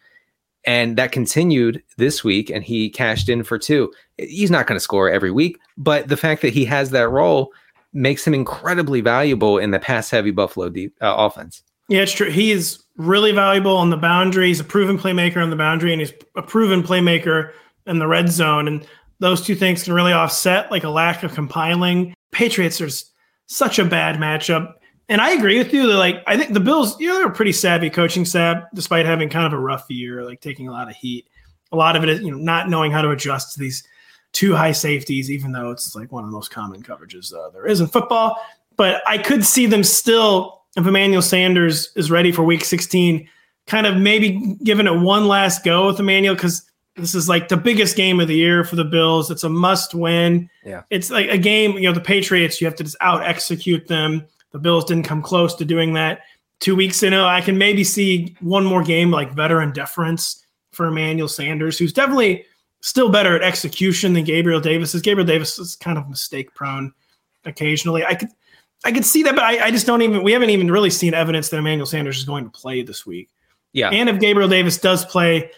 [0.65, 3.93] and that continued this week, and he cashed in for two.
[4.17, 7.53] He's not going to score every week, but the fact that he has that role
[7.93, 11.63] makes him incredibly valuable in the pass heavy Buffalo deep, uh, offense.
[11.89, 12.31] Yeah, it's true.
[12.31, 14.49] He is really valuable on the boundary.
[14.49, 17.53] He's a proven playmaker on the boundary, and he's a proven playmaker
[17.87, 18.69] in the red zone.
[18.69, 18.87] And
[19.19, 22.15] those two things can really offset like a lack of compiling.
[22.31, 22.89] Patriots are
[23.47, 24.75] such a bad matchup.
[25.09, 27.53] And I agree with you that like I think the Bills, you know, they're pretty
[27.53, 30.97] savvy coaching staff, despite having kind of a rough year, like taking a lot of
[30.97, 31.27] heat.
[31.73, 33.87] A lot of it is, you know, not knowing how to adjust to these
[34.33, 37.67] two high safeties, even though it's like one of the most common coverages uh, there
[37.67, 38.39] is in football.
[38.77, 43.29] But I could see them still, if Emmanuel Sanders is ready for week 16,
[43.67, 46.63] kind of maybe giving it one last go with Emmanuel because
[46.97, 49.31] this is like the biggest game of the year for the Bills.
[49.31, 50.49] It's a must win.
[50.65, 50.83] Yeah.
[50.91, 54.27] It's like a game, you know, the Patriots, you have to just out execute them.
[54.53, 56.21] The Bills didn't come close to doing that
[56.61, 57.13] two weeks in.
[57.13, 62.45] I can maybe see one more game like veteran deference for Emmanuel Sanders, who's definitely
[62.81, 65.03] still better at execution than Gabriel Davis is.
[65.03, 66.93] Gabriel Davis is kind of mistake prone
[67.45, 68.05] occasionally.
[68.05, 68.31] I could
[68.85, 71.15] I could see that, but I, I just don't even we haven't even really seen
[71.15, 73.31] evidence that Emmanuel Sanders is going to play this week.
[73.73, 73.91] Yeah.
[73.91, 75.51] And if Gabriel Davis does play,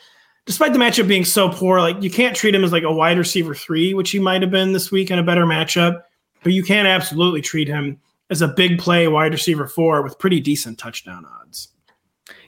[0.46, 3.18] despite the matchup being so poor, like you can't treat him as like a wide
[3.18, 6.02] receiver three, which he might have been this week in a better matchup,
[6.42, 8.00] but you can absolutely treat him
[8.31, 11.68] as a big play wide receiver four with pretty decent touchdown odds.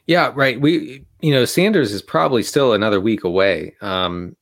[0.06, 0.58] Yeah, right.
[0.58, 3.74] We, you know, Sanders is probably still another week away.
[3.82, 4.36] Um,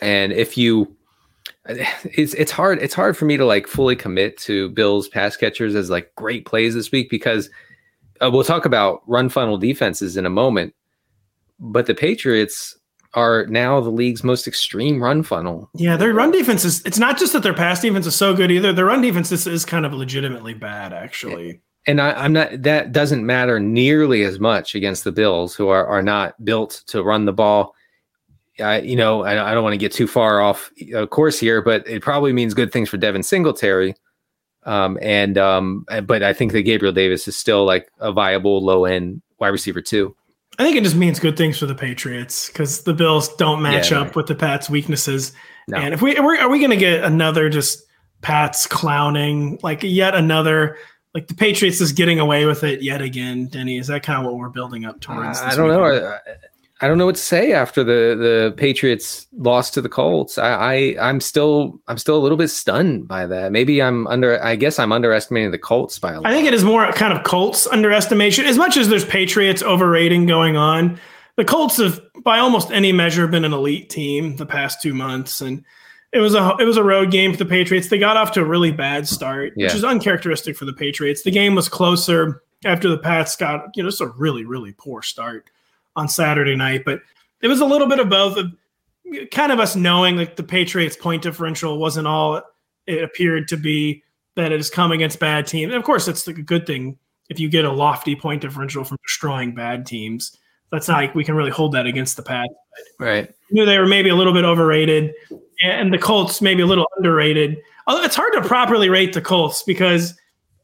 [0.00, 0.96] and if you,
[2.04, 5.74] it's it's hard it's hard for me to like fully commit to Bills pass catchers
[5.74, 7.48] as like great plays this week because
[8.20, 10.74] uh, we'll talk about run funnel defenses in a moment,
[11.58, 12.76] but the Patriots
[13.14, 15.70] are now the league's most extreme run funnel.
[15.74, 18.50] Yeah, their run defense is it's not just that their pass defense is so good
[18.50, 18.72] either.
[18.72, 21.60] Their run defense is, is kind of legitimately bad, actually.
[21.86, 25.86] And I, am not that doesn't matter nearly as much against the Bills, who are,
[25.86, 27.74] are not built to run the ball.
[28.60, 31.60] I, you know, I, I don't want to get too far off uh, course here,
[31.62, 33.94] but it probably means good things for Devin Singletary.
[34.64, 38.84] Um, and um, but I think that Gabriel Davis is still like a viable low
[38.84, 40.16] end wide receiver too.
[40.58, 43.90] I think it just means good things for the Patriots because the Bills don't match
[43.90, 44.16] Yeah, up right.
[44.16, 45.32] with the Pats' weaknesses.
[45.66, 45.78] No.
[45.78, 47.84] And if we are, we, are we going to get another just
[48.22, 50.78] Pats clowning, like yet another,
[51.12, 53.48] like the Patriots is getting away with it yet again?
[53.48, 55.40] Denny, is that kind of what we're building up towards?
[55.40, 55.82] I this don't know.
[55.82, 56.06] weekend?
[56.06, 56.18] I,
[56.80, 60.38] I don't know what to say after the the Patriots lost to the Colts.
[60.38, 63.52] I, I I'm still I'm still a little bit stunned by that.
[63.52, 64.42] Maybe I'm under.
[64.42, 66.26] I guess I'm underestimating the Colts by a lot.
[66.26, 68.44] I think it is more kind of Colts underestimation.
[68.44, 70.98] As much as there's Patriots overrating going on,
[71.36, 75.40] the Colts have, by almost any measure, been an elite team the past two months,
[75.40, 75.64] and
[76.12, 77.88] it was a it was a road game for the Patriots.
[77.88, 81.22] They got off to a really bad start, which is uncharacteristic for the Patriots.
[81.22, 85.02] The game was closer after the Pats got you know just a really really poor
[85.02, 85.50] start
[85.96, 87.00] on Saturday night, but
[87.42, 88.36] it was a little bit of both.
[88.36, 88.52] Of
[89.30, 92.42] kind of us knowing like the Patriots' point differential wasn't all
[92.86, 94.02] it appeared to be
[94.36, 95.72] that it has come against bad teams.
[95.72, 98.84] And of course, it's like a good thing if you get a lofty point differential
[98.84, 100.36] from destroying bad teams.
[100.70, 102.52] That's not like we can really hold that against the Pats.
[102.98, 103.32] right.
[103.50, 105.12] Knew they were maybe a little bit overrated,
[105.62, 107.58] and the Colts maybe a little underrated.
[107.86, 110.14] Although it's hard to properly rate the Colts because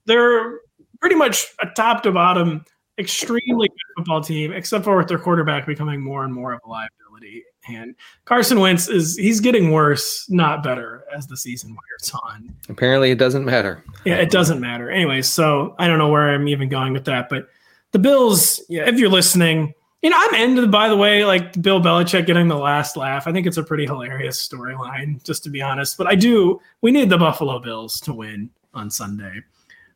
[0.07, 0.59] they're
[1.01, 2.65] pretty much a top to bottom,
[3.01, 6.69] extremely good football team, except for with their quarterback becoming more and more of a
[6.69, 7.45] liability.
[7.69, 12.55] And Carson Wentz is he's getting worse, not better, as the season wears on.
[12.69, 13.83] Apparently, it doesn't matter.
[14.05, 14.91] Yeah, it doesn't matter.
[14.91, 17.49] Anyway, so I don't know where I'm even going with that, but
[17.93, 21.81] the Bills, yeah, if you're listening, you know, I'm into, by the way, like Bill
[21.81, 23.27] Belichick getting the last laugh.
[23.27, 25.99] I think it's a pretty hilarious storyline, just to be honest.
[25.99, 29.41] But I do, we need the Buffalo Bills to win on Sunday.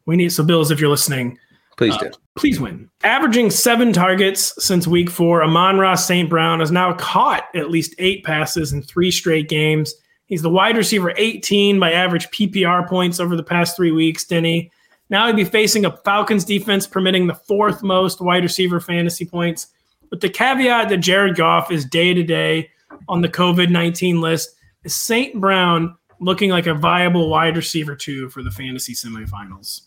[0.04, 1.38] We need, so Bills, if you're listening,
[1.76, 2.10] Please uh, do.
[2.36, 2.88] please win.
[3.02, 6.28] Averaging seven targets since week four, Amon-Ra St.
[6.30, 9.94] Brown has now caught at least eight passes in three straight games.
[10.26, 14.70] He's the wide receiver 18 by average PPR points over the past three weeks, Denny.
[15.10, 19.66] Now he'd be facing a Falcons defense permitting the fourth most wide receiver fantasy points.
[20.10, 22.70] With the caveat that Jared Goff is day to day
[23.08, 25.40] on the COVID 19 list, is St.
[25.40, 29.82] Brown looking like a viable wide receiver two for the fantasy semifinals?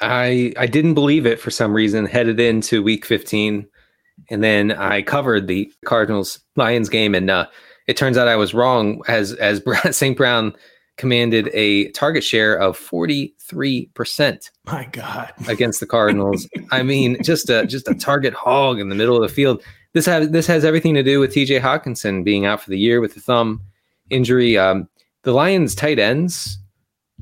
[0.00, 2.06] I I didn't believe it for some reason.
[2.06, 3.66] Headed into Week 15,
[4.30, 7.46] and then I covered the Cardinals Lions game, and uh,
[7.86, 9.02] it turns out I was wrong.
[9.08, 9.62] As as
[9.96, 10.16] St.
[10.16, 10.54] Brown
[10.96, 15.32] commanded a target share of 43 percent My God.
[15.48, 16.48] against the Cardinals.
[16.70, 19.62] I mean, just a just a target hog in the middle of the field.
[19.92, 21.60] This has this has everything to do with T.J.
[21.60, 23.62] Hockenson being out for the year with the thumb
[24.10, 24.58] injury.
[24.58, 24.88] Um,
[25.22, 26.58] the Lions tight ends,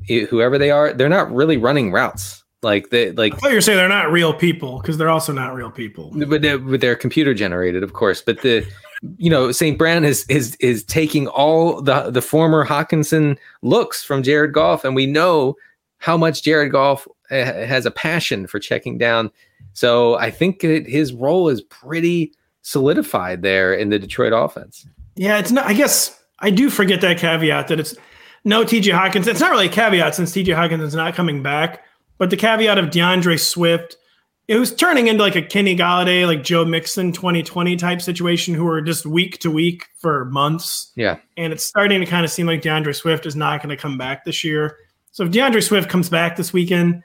[0.07, 2.43] whoever they are, they're not really running routes.
[2.65, 5.31] Like they like I thought you were saying they're not real people because they're also
[5.31, 6.11] not real people.
[6.27, 8.23] but they're, but they're computer generated, of course.
[8.23, 8.65] But the
[9.17, 9.77] you know St.
[9.77, 14.95] Brown is is is taking all the the former Hockenson looks from Jared Goff, and
[14.95, 15.55] we know
[15.99, 19.31] how much Jared Goff uh, has a passion for checking down.
[19.73, 24.87] So I think that his role is pretty solidified there in the Detroit offense.
[25.15, 25.67] Yeah, it's not.
[25.67, 27.95] I guess I do forget that caveat that it's
[28.43, 29.27] no TJ Hawkins.
[29.27, 31.84] It's not really a caveat since TJ Hockenson's not coming back,
[32.17, 33.97] but the caveat of D'Andre Swift
[34.47, 38.65] it was turning into like a Kenny Golladay, like Joe Mixon 2020 type situation who
[38.65, 40.91] were just week to week for months.
[40.95, 41.17] Yeah.
[41.35, 43.97] And it's starting to kind of seem like D'Andre Swift is not going to come
[43.97, 44.77] back this year.
[45.11, 47.03] So if D'Andre Swift comes back this weekend,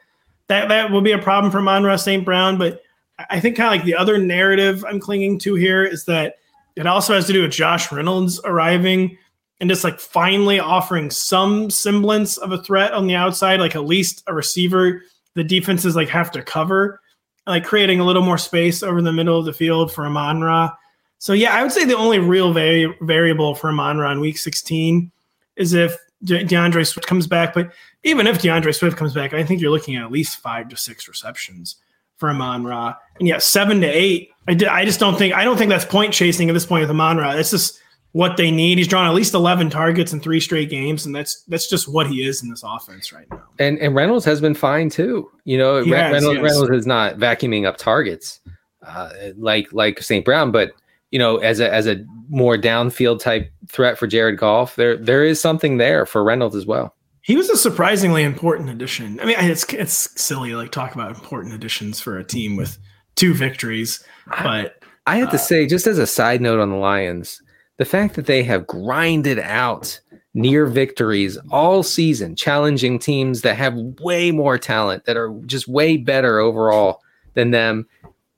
[0.49, 2.25] that, that will be a problem for Amon-Ra St.
[2.25, 2.59] Brown.
[2.59, 2.83] But
[3.31, 6.37] I think kind of like the other narrative I'm clinging to here is that
[6.77, 9.16] it also has to do with Josh Reynolds arriving
[9.61, 13.85] and just like finally offering some semblance of a threat on the outside, like at
[13.85, 15.03] least a receiver
[15.35, 17.01] the defenses like have to cover
[17.46, 20.70] like creating a little more space over the middle of the field for Amon Ra.
[21.18, 25.11] So yeah, I would say the only real vari- variable for Amon in Week 16
[25.57, 27.53] is if De- D'Andre Swift comes back.
[27.53, 27.73] But
[28.05, 30.77] even if D'Andre Swift comes back, I think you're looking at at least five to
[30.77, 31.77] six receptions
[32.16, 32.94] for Amon Ra.
[33.18, 34.31] And yeah, seven to eight.
[34.49, 36.90] I, I just don't think I don't think that's point chasing at this point with
[36.90, 37.33] Amon Ra.
[37.33, 37.81] It's just
[38.12, 38.79] what they need.
[38.79, 42.07] He's drawn at least 11 targets in three straight games, and that's that's just what
[42.07, 43.42] he is in this offense right now.
[43.59, 45.31] And and Reynolds has been fine too.
[45.44, 46.44] You know, He has, Reynolds, yes.
[46.44, 48.40] Reynolds is not vacuuming up targets
[48.87, 50.25] uh, like like St.
[50.25, 50.73] Brown, but
[51.11, 55.25] you know, as a as a more downfield type threat for Jared Goff, there there
[55.25, 56.94] is something there for Reynolds as well.
[57.23, 59.20] He was a surprisingly important addition.
[59.20, 62.79] I mean, it's it's silly like talk about important additions for a team with
[63.14, 64.03] two victories,
[64.42, 67.42] but I have to Uh, say, just as a side note on the Lions,
[67.81, 69.99] the fact that they have grinded out
[70.35, 75.97] near victories all season, challenging teams that have way more talent, that are just way
[75.97, 77.01] better overall
[77.33, 77.88] than them.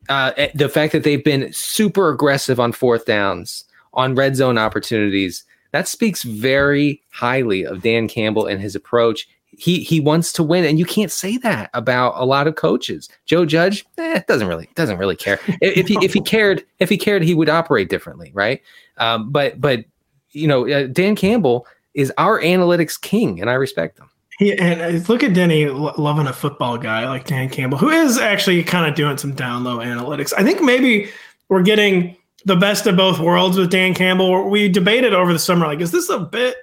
[0.08, 4.58] Uh, eh, the fact that they've been super aggressive on fourth downs, on red zone
[4.58, 9.28] opportunities, that speaks very highly of Dan Campbell and his approach.
[9.62, 13.08] He he wants to win, and you can't say that about a lot of coaches.
[13.26, 15.38] Joe Judge eh, doesn't really doesn't really care.
[15.60, 18.60] If he if he cared if he cared, he would operate differently, right?
[18.98, 19.84] Um, but but
[20.32, 24.10] you know, uh, Dan Campbell is our analytics king, and I respect him.
[24.40, 28.18] he and uh, look at Denny loving a football guy like Dan Campbell, who is
[28.18, 30.32] actually kind of doing some down low analytics.
[30.36, 31.08] I think maybe
[31.48, 34.50] we're getting the best of both worlds with Dan Campbell.
[34.50, 36.56] We debated over the summer, like, is this a bit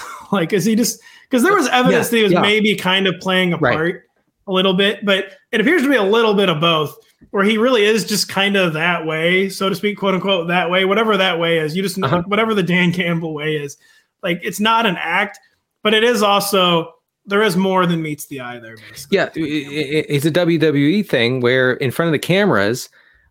[0.32, 1.00] like is he just
[1.32, 2.40] because there was evidence Yeah, that he was yeah.
[2.42, 3.74] maybe kind of playing a Right.
[3.74, 4.02] part
[4.46, 6.94] a little bit, but it appears to be a little bit of both.
[7.30, 10.68] Where he really is just kind of that way, so to speak, quote unquote, that
[10.70, 11.74] way, whatever that way is.
[11.74, 12.22] You just know Uh-huh.
[12.26, 13.76] whatever the Dan Campbell way is.
[14.22, 15.38] Like it's not an act,
[15.82, 16.92] but it is also
[17.24, 18.76] there is more than meets the eye there.
[18.76, 19.16] Basically.
[19.16, 22.88] Yeah, it's a WWE thing where in front of the cameras,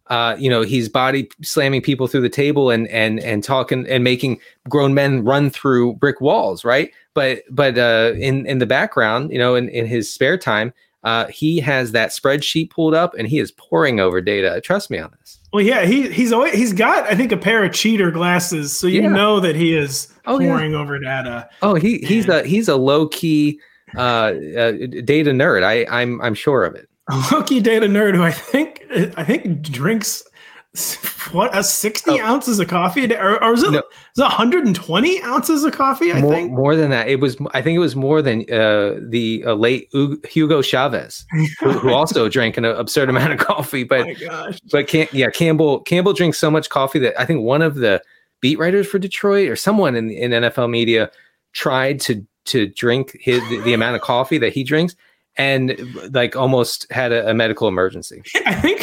[0.07, 4.03] uh, you know, he's body slamming people through the table and and and talking and
[4.03, 6.91] making grown men run through brick walls, right?
[7.13, 11.28] But but uh, in in the background, you know, in in his spare time, uh,
[11.28, 14.62] he has that spreadsheet pulled up and he is pouring over data.
[14.62, 15.39] Trust me on this.
[15.52, 18.88] Well, yeah, he he's always he's got I think a pair of cheater glasses, so
[18.88, 19.10] you Yeah.
[19.10, 20.47] know that he is Oh, yeah.
[20.50, 21.50] pouring over data.
[21.62, 23.60] Oh, he he's a he's a low key
[23.97, 24.71] uh, uh,
[25.04, 25.63] data nerd.
[25.63, 26.88] I I'm I'm sure of it.
[27.10, 28.84] A low key data nerd who I think
[29.17, 30.24] I think drinks
[31.31, 32.25] what a sixty Oh.
[32.25, 33.79] ounces of coffee day, or, or is it No.
[33.79, 33.84] is
[34.17, 36.12] it one hundred and twenty ounces of coffee?
[36.13, 36.51] I more, think.
[36.51, 37.10] more than that.
[37.10, 39.89] It was I think it was more than uh, the uh, late
[40.29, 41.25] Hugo Chavez,
[41.60, 43.84] who, who also drank an absurd amount of coffee.
[43.84, 44.60] oh But gosh.
[44.71, 48.01] but yeah, Campbell Campbell drinks so much coffee that I think one of the
[48.39, 51.12] beat writers for Detroit or someone in in NFL media
[51.53, 54.95] tried to to drink his the, the amount of coffee that he drinks
[55.38, 55.77] and
[56.13, 58.21] like almost had a, a medical emergency.
[58.45, 58.80] I think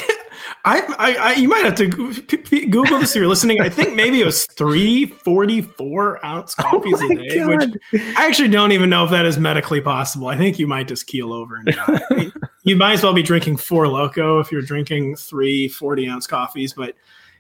[0.68, 3.60] I, I, I you might have to go- p- p- Google this if you're listening.
[3.60, 7.70] I think maybe it was three 44 ounce coffees Oh a day, which
[8.16, 10.28] I actually don't even know if that is medically possible.
[10.28, 12.00] I think you might just keel over and die.
[12.10, 12.32] I mean,
[12.64, 16.74] you might as well be drinking Four Loko if you're drinking three 40 ounce coffees,
[16.74, 16.94] but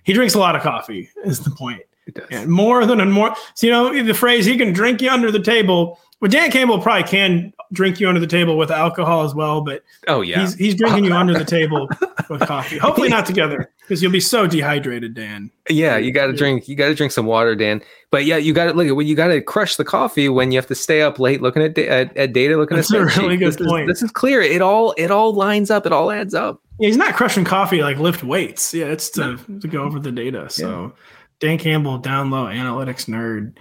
[0.04, 1.82] he drinks a lot of coffee, is the point.
[2.06, 2.28] It does.
[2.30, 3.36] And more than and more.
[3.54, 6.00] So, you know, the phrase he can drink you under the table.
[6.20, 9.84] Well, Dan Campbell probably can drink you under the table with alcohol as well, but
[10.08, 10.40] Oh yeah.
[10.40, 11.88] he's he's drinking you under the table
[12.28, 12.76] with coffee.
[12.78, 15.50] Hopefully not together, because you'll be so dehydrated, Dan.
[15.70, 16.66] Yeah, you got to drink.
[16.66, 17.82] You got to drink some water, Dan.
[18.10, 20.50] But yeah, you got to look at when you got to crush the coffee when
[20.50, 23.00] you have to stay up late looking at da- at, at data, looking That's at
[23.00, 24.40] a really good this is- this is clear.
[24.40, 25.86] It all it all lines up.
[25.86, 26.60] It all adds up.
[26.80, 28.72] Yeah, he's not crushing coffee like lift weights.
[28.74, 30.48] Yeah, it's to, to go over the data.
[30.50, 30.94] So
[31.38, 33.56] Dan Campbell, down low analytics nerd.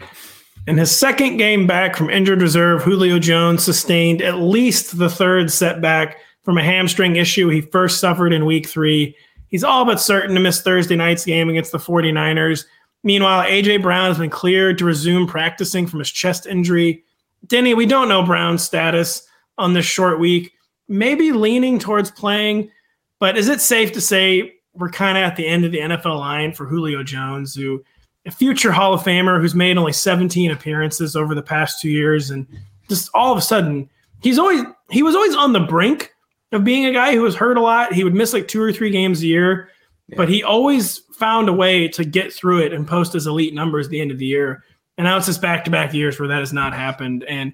[0.68, 5.50] In his second game back from injured reserve, Julio Jones sustained at least the third
[5.50, 9.16] setback from a hamstring issue he first suffered in week three.
[9.48, 12.66] He's all but certain to miss Thursday night's game against the 49ers.
[13.02, 17.06] Meanwhile, AJ Brown has been cleared to resume practicing from his chest injury.
[17.46, 19.26] Denny, we don't know Brown's status
[19.58, 20.52] on this short week.
[20.90, 22.72] Maybe leaning towards playing,
[23.20, 26.20] but is it safe to say we're kind of at the end of the NFL
[26.20, 27.86] line for Julio Jones, who
[28.32, 32.48] future Hall of Famer who's made only 17 appearances over the past two years, and
[32.90, 33.90] just all of a sudden
[34.22, 36.14] he's always he was always on the brink
[36.52, 37.94] of being a guy who was hurt a lot.
[37.94, 39.70] He would miss like two or three games a year,
[40.08, 40.16] yeah.
[40.18, 43.88] but he always found a way to get through it and post his elite numbers
[43.88, 44.64] at the end of the year.
[44.98, 47.24] And now it's just back to back years where that has not happened.
[47.26, 47.54] And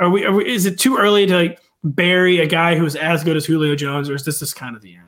[0.00, 3.22] are we, are we, is it too early to like bury a guy who's as
[3.22, 5.03] good as Julio Jones, or is this just kind of the end?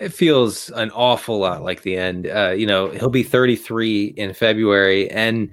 [0.00, 2.26] It feels an awful lot like the end.
[2.26, 5.50] Uh, you know, he'll be 33 in February, and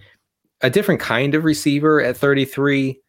[0.61, 2.99] a different kind of receiver at 33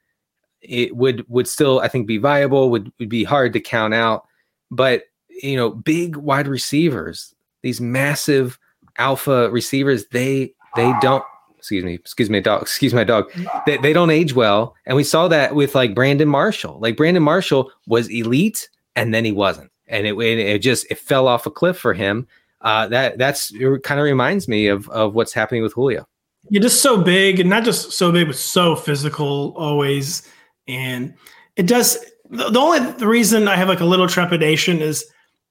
[0.63, 4.27] it would would still I think be viable, would, would be hard to count out.
[4.71, 8.59] But you know, big wide receivers, these massive
[8.99, 11.25] alpha receivers, they they don't
[11.57, 13.31] excuse me, excuse me, dog, excuse my dog.
[13.67, 14.75] They, they don't age well.
[14.87, 16.79] And we saw that with like Brandon Marshall.
[16.81, 19.71] Like Brandon Marshall was elite and then he wasn't.
[19.89, 22.27] And it, it just it fell off a cliff for him.
[22.61, 26.07] Uh, that that's kind of reminds me of of what's happening with Julio.
[26.49, 30.29] You're just so big, and not just so big, but so physical always.
[30.69, 31.15] And
[31.57, 31.99] it does.
[32.31, 35.05] The, the only the reason I have like a little trepidation is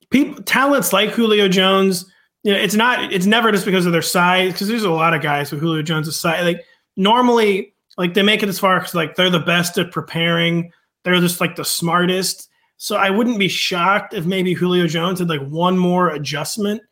[0.10, 2.06] people talents like Julio Jones.
[2.44, 3.14] You know, it's not.
[3.14, 4.52] It's never just because of their size.
[4.52, 6.44] Because there's a lot of guys with Julio Jones' size.
[6.44, 6.66] Like
[6.98, 10.72] normally, like they make it as far because like they're the best at preparing.
[11.04, 12.50] They're just like the smartest.
[12.86, 16.84] So I wouldn't be shocked if maybe Julio Jones had like one more adjustment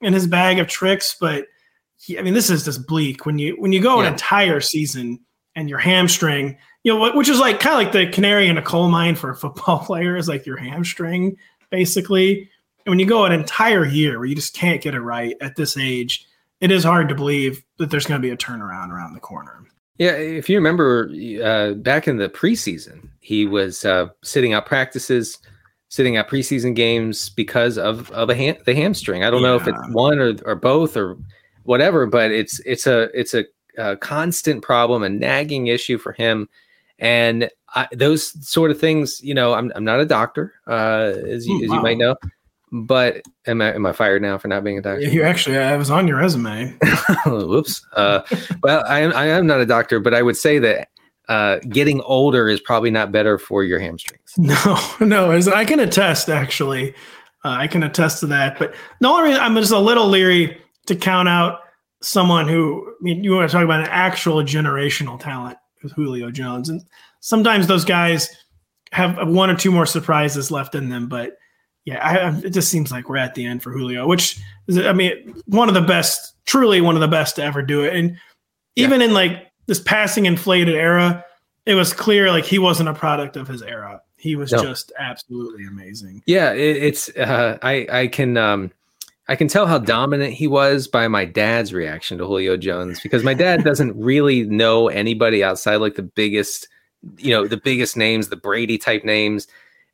[0.00, 1.16] in his bag of tricks.
[1.18, 1.46] But
[1.96, 4.06] he, I mean, this is just bleak when you when you go yeah.
[4.06, 5.18] an entire season
[5.56, 8.62] and your hamstring you know, which is like kind of like the canary in a
[8.62, 11.36] coal mine for a football player is like your hamstring,
[11.70, 12.48] basically.
[12.86, 15.56] And when you go an entire year where you just can't get it right at
[15.56, 16.26] this age,
[16.60, 19.64] it is hard to believe that there's going to be a turnaround around the corner.
[19.98, 21.10] Yeah, if you remember
[21.44, 25.38] uh, back in the preseason, he was uh, sitting out practices,
[25.88, 29.22] sitting out preseason games because of of a ham- the hamstring.
[29.22, 29.48] I don't yeah.
[29.48, 31.16] know if it's one or, or both or
[31.62, 33.44] whatever, but it's it's a it's a,
[33.78, 36.48] a constant problem, a nagging issue for him
[36.98, 41.46] and I, those sort of things you know i'm, I'm not a doctor uh, as,
[41.46, 42.14] you, as you might know
[42.72, 45.02] but am I am I fired now for not being a doctor?
[45.02, 46.76] Yeah, you actually I was on your resume.
[47.26, 47.84] Whoops.
[47.94, 48.20] Uh,
[48.62, 50.88] well, I am I am not a doctor, but I would say that
[51.30, 54.20] uh, getting older is probably not better for your hamstrings.
[54.36, 56.28] No, no, as I can attest.
[56.28, 56.90] Actually,
[57.44, 58.58] uh, I can attest to that.
[58.58, 61.60] But the only reason I'm just a little leery to count out
[62.02, 66.32] someone who I mean, you want to talk about an actual generational talent with Julio
[66.32, 66.68] Jones.
[66.68, 66.82] And
[67.20, 68.28] sometimes those guys
[68.90, 71.08] have one or two more surprises left in them.
[71.08, 71.36] But
[71.84, 74.92] yeah, I, it just seems like we're at the end for Julio, which is, I
[74.92, 77.94] mean, one of the best, truly one of the best to ever do it.
[77.94, 78.18] And
[78.74, 79.06] even yeah.
[79.06, 81.24] in like this passing inflated era,
[81.66, 84.02] it was clear like he wasn't a product of his era.
[84.16, 84.62] He was no.
[84.62, 86.22] just absolutely amazing.
[86.26, 88.70] Yeah, it, it's uh, I I can um
[89.28, 93.22] I can tell how dominant he was by my dad's reaction to Julio Jones because
[93.22, 96.66] my dad doesn't really know anybody outside like the biggest,
[97.16, 99.46] you know, the biggest names, the Brady type names.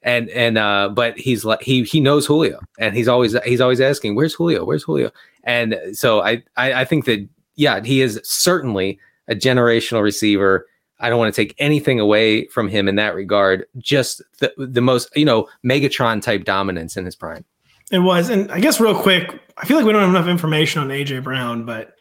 [0.03, 3.81] And and uh but he's like he he knows Julio and he's always he's always
[3.81, 4.65] asking, Where's Julio?
[4.65, 5.11] Where's Julio?
[5.45, 8.99] And so I I, I think that yeah, he is certainly
[9.29, 10.67] a generational receiver.
[10.99, 13.67] I don't want to take anything away from him in that regard.
[13.79, 17.45] Just the the most, you know, Megatron type dominance in his prime.
[17.93, 20.83] It was, and I guess real quick, I feel like we don't have enough information
[20.83, 21.95] on AJ Brown, but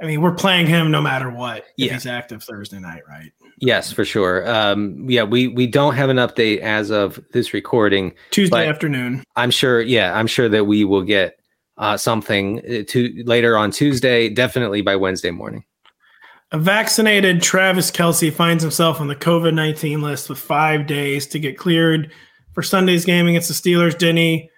[0.00, 1.94] I mean, we're playing him no matter what yeah.
[1.94, 3.32] he's active Thursday night, right?
[3.58, 4.48] Yes, for sure.
[4.48, 8.12] Um, yeah, we we don't have an update as of this recording.
[8.30, 9.24] Tuesday afternoon.
[9.36, 9.80] I'm sure.
[9.80, 11.40] Yeah, I'm sure that we will get
[11.78, 14.28] uh, something uh, to later on Tuesday.
[14.28, 15.64] Definitely by Wednesday morning.
[16.52, 21.38] A vaccinated Travis Kelce finds himself on the COVID 19 list with five days to
[21.38, 22.12] get cleared
[22.52, 23.98] for Sunday's game against the Steelers.
[23.98, 24.50] Denny,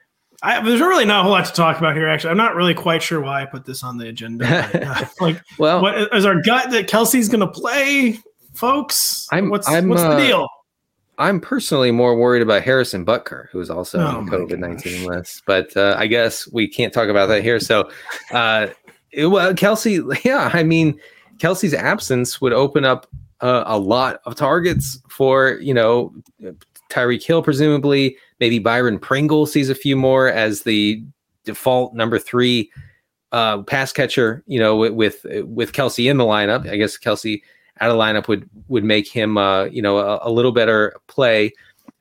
[0.42, 2.06] I, there's really not a whole lot to talk about here.
[2.06, 4.46] Actually, I'm not really quite sure why I put this on the agenda.
[4.46, 8.18] Uh, like, well, what is our gut that Kelce's going to play,
[8.54, 9.26] folks?
[9.32, 10.48] I'm, what's I'm, what's the uh, deal?
[11.18, 15.42] I'm personally more worried about Harrison Butker, who's also oh on the COVID 19 list.
[15.44, 17.58] But uh, I guess we can't talk about that here.
[17.58, 17.90] So,
[18.30, 18.68] uh,
[19.10, 21.00] it, well, Kelce, yeah, I mean,
[21.38, 23.06] Kelce's absence would open up
[23.40, 26.12] uh, a lot of targets for you know
[26.90, 28.16] Tyreek Hill, presumably.
[28.40, 31.02] Maybe Byron Pringle sees a few more as the
[31.44, 32.70] default number three
[33.32, 34.42] uh, pass catcher.
[34.46, 37.42] You know, with, with Kelce in the lineup, I guess Kelce
[37.80, 41.52] out of lineup would would make him uh, you know a, a little better play.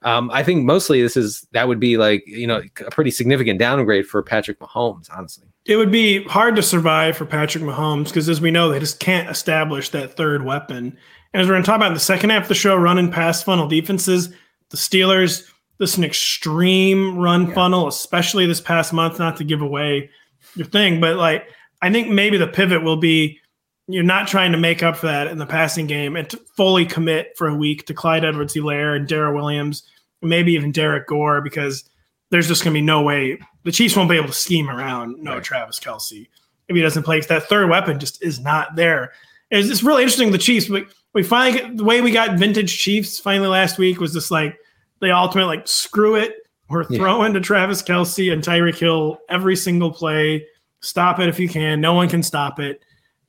[0.07, 3.59] Um, I think mostly this is that would be like you know a pretty significant
[3.59, 5.09] downgrade for Patrick Mahomes.
[5.13, 8.79] Honestly, it would be hard to survive for Patrick Mahomes because, as we know, they
[8.79, 10.97] just can't establish that third weapon.
[11.33, 13.11] And as we're going to talk about in the second half of the show, running
[13.11, 14.29] past funnel defenses,
[14.69, 15.45] the Steelers,
[15.77, 17.53] this is an extreme run yeah.
[17.53, 20.09] funnel, especially this past month, not to give away
[20.55, 21.49] your thing, but like
[21.81, 23.41] I think maybe the pivot will be
[23.89, 26.85] you're not trying to make up for that in the passing game and to fully
[26.85, 29.83] commit for a week to Clyde Edwards Helaire and Darrel Williams
[30.21, 31.89] maybe even Derek Gore, because
[32.29, 35.21] there's just going to be no way the Chiefs won't be able to scheme around
[35.21, 35.43] no right.
[35.43, 36.27] Travis Kelce
[36.69, 37.17] if he doesn't play.
[37.17, 39.11] Because that third weapon just is not there.
[39.51, 40.31] It's, it's really interesting.
[40.31, 43.99] The Chiefs, we, we finally get, the way we got vintage Chiefs finally last week
[43.99, 44.57] was just like
[45.01, 46.35] the ultimate like screw it.
[46.69, 47.39] We're throwing yeah.
[47.39, 50.45] to Travis Kelce and Tyreek Hill every single play.
[50.81, 51.81] Stop it if you can.
[51.81, 52.81] No one can stop it.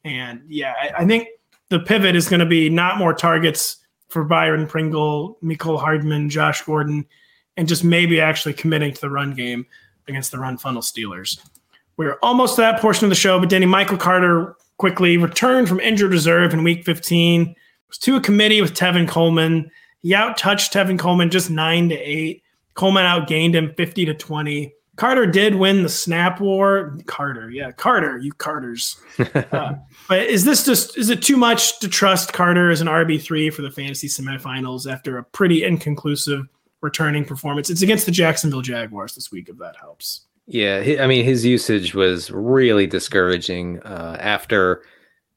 [0.04, 1.26] And yeah, I, I think
[1.68, 3.77] the pivot is going to be not more targets
[4.08, 7.06] for Byron Pringle, Mecole Hardman, Josh Gordon,
[7.56, 9.66] and just maybe actually committing to the run game
[10.06, 11.38] against the run funnel Steelers.
[11.96, 15.80] We're almost to that portion of the show, but Danny Michael Carter quickly returned from
[15.80, 17.54] injured reserve in week 15.
[17.88, 19.70] Was to a committee with Tevin Coleman.
[20.02, 22.42] He outtouched Tevin Coleman just nine to eight.
[22.74, 24.72] Coleman outgained him 50 to 20.
[24.94, 26.96] Carter did win the snap war.
[27.06, 28.96] Carter, yeah, Carter, you Carters.
[29.52, 29.74] Uh,
[30.08, 33.50] but is this just is it too much to trust Carter as an RB three
[33.50, 36.48] for the fantasy semifinals after a pretty inconclusive
[36.80, 37.68] returning performance?
[37.68, 39.48] It's against the Jacksonville Jaguars this week.
[39.48, 40.22] If that helps.
[40.46, 44.82] Yeah, I mean his usage was really discouraging uh, after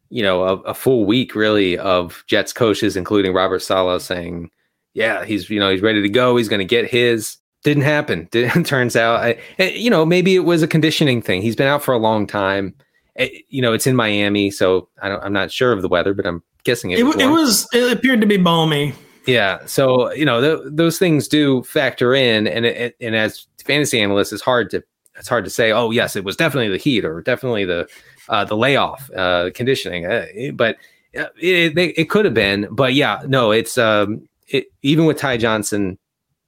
[0.09, 4.51] you know a, a, full week really of Jets coaches, including Robert Saleh, saying,
[4.93, 6.37] "Yeah, he's you know he's ready to go.
[6.37, 8.27] He's going to get his." Didn't happen.
[8.31, 11.43] Didn't turns out, I, you know, maybe it was a conditioning thing.
[11.43, 12.73] He's been out for a long time.
[13.21, 15.87] It, eh, you know, it's in Miami, so I don't, I'm not sure of the
[15.87, 16.99] weather, but I'm guessing it.
[16.99, 18.93] It, was, it, was, it appeared to be balmy.
[19.25, 24.01] Yeah, so you know th- those things do factor in, and it, and as fantasy
[24.01, 24.83] analysts, it's hard to
[25.15, 25.71] it's hard to say.
[25.71, 27.87] Oh, yes, it was definitely the heat or definitely the
[28.29, 30.77] uh, the layoff uh, conditioning, uh, but
[31.17, 32.67] uh, it, it, it could have been.
[32.71, 35.99] But yeah, no, it's um, it, even with Ty Johnson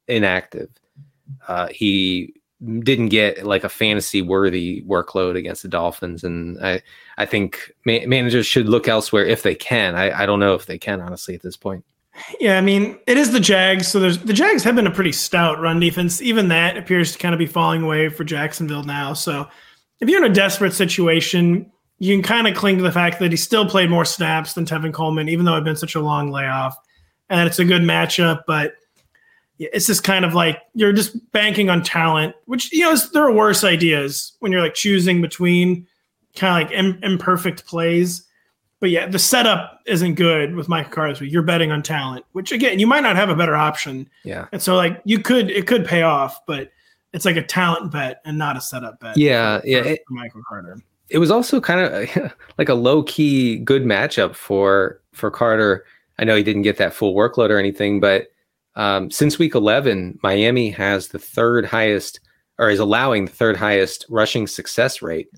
[0.08, 0.70] inactive,
[1.48, 2.34] uh, he
[2.80, 6.82] didn't get like a fantasy worthy workload against the Dolphins, and I
[7.18, 9.96] I think ma- managers should look elsewhere if they can.
[9.96, 11.84] I, I don't know if they can honestly at this point.
[12.40, 13.88] Yeah, I mean, it is the Jags.
[13.88, 16.22] So there's the Jags have been a pretty stout run defense.
[16.22, 19.14] Even that appears to kind of be falling away for Jacksonville now.
[19.14, 19.48] So
[20.00, 23.32] if you're in a desperate situation, you can kind of cling to the fact that
[23.32, 26.32] he still played more snaps than Tevin Coleman, even though it's been such a long
[26.32, 26.76] layoff.
[27.30, 28.74] And it's a good matchup, but
[29.72, 33.32] it's just kind of like you're just banking on talent, which you know there are
[33.32, 35.88] worse ideas when you're like choosing between
[36.36, 38.28] kind of like Im- imperfect plays
[38.84, 41.24] but yeah, the setup isn't good with Michael Carter.
[41.24, 44.10] You're betting on talent, which again, you might not have a better option.
[44.26, 44.48] Yeah.
[44.52, 46.70] And so like you could it could pay off, but
[47.14, 49.16] it's like a talent bet and not a setup bet.
[49.16, 49.84] Yeah, for, yeah.
[49.84, 50.82] For, for Michael Carter.
[51.08, 55.86] It was also kind of like a low key good matchup for for Carter.
[56.20, 58.34] I know he didn't get that full workload or anything, but
[58.76, 62.20] um, since week 11, Miami has the third highest
[62.60, 65.30] or is allowing the third highest rushing success rate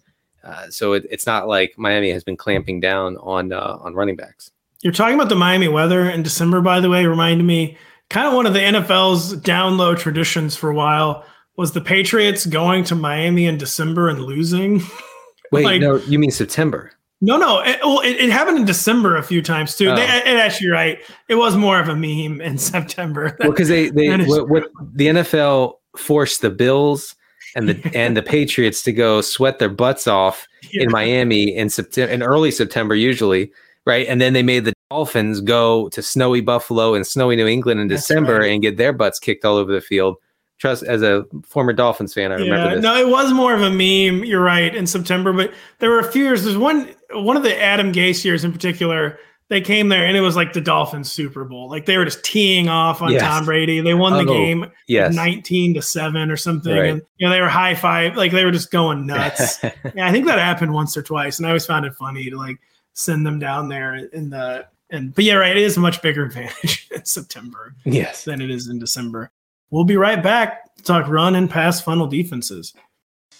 [0.46, 4.16] uh, so it, it's not like Miami has been clamping down on uh, on running
[4.16, 4.52] backs.
[4.84, 7.78] You're talking about the Miami weather in December, by the way, reminded me
[8.10, 11.26] kind of one of the NFL's down low traditions for a while
[11.58, 14.84] was the Patriots going to Miami in December and losing.
[15.52, 16.92] Wait, like, no, you mean September?
[17.22, 17.61] No, no.
[17.61, 19.89] It, well, it, it, happened in December a few times too.
[19.89, 19.95] Oh.
[19.95, 20.99] They, it, actually right.
[21.28, 23.36] It was more of a meme in September.
[23.39, 24.63] well, because they they what, what
[24.93, 27.16] the NFL forced the Bills
[27.55, 30.84] and the and the Patriots to go sweat their butts off yeah.
[30.84, 33.51] in Miami in September in early September usually,
[33.86, 34.05] right?
[34.07, 37.88] And then they made the Dolphins go to snowy Buffalo and snowy New England in
[37.88, 38.51] That's December right.
[38.51, 40.18] and get their butts kicked all over the field.
[40.58, 42.84] Trust as a former Dolphins fan, I remember yeah, this.
[42.84, 44.24] No, it was more of a meme.
[44.24, 46.43] You're right in September, but there were a few years.
[46.43, 50.22] There's one one of the Adam Gase years in particular they came there and it
[50.22, 51.70] was like the Dolphins Super Bowl.
[51.70, 53.22] Like they were just teeing off on yes.
[53.22, 53.80] Tom Brady.
[53.80, 55.14] They won the oh, game yes.
[55.14, 56.76] 19 to 7 or something.
[56.76, 56.89] Right.
[56.89, 59.64] And you know, they were high five, like they were just going nuts.
[59.64, 61.38] yeah, I think that happened once or twice.
[61.38, 62.58] And I always found it funny to like
[62.93, 65.56] send them down there in the and but yeah, right.
[65.56, 69.32] It is a much bigger advantage in September yes than it is in December.
[69.72, 72.74] We'll be right back talk run and pass funnel defenses.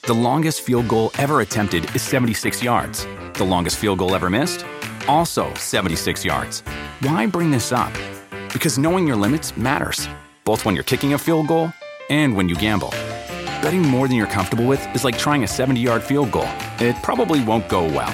[0.08, 3.06] The longest field goal ever attempted is 76 yards.
[3.34, 4.66] The longest field goal ever missed?
[5.08, 6.62] also 76 yards.
[7.02, 7.94] Why bring this up?
[8.54, 10.08] Because knowing your limits matters,
[10.44, 11.72] both when you're kicking a field goal
[12.10, 12.90] and when you gamble.
[13.62, 16.48] Betting more than you're comfortable with is like trying a 70 yard field goal,
[16.80, 18.14] it probably won't go well.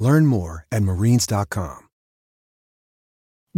[0.00, 1.86] Learn more at marines.com.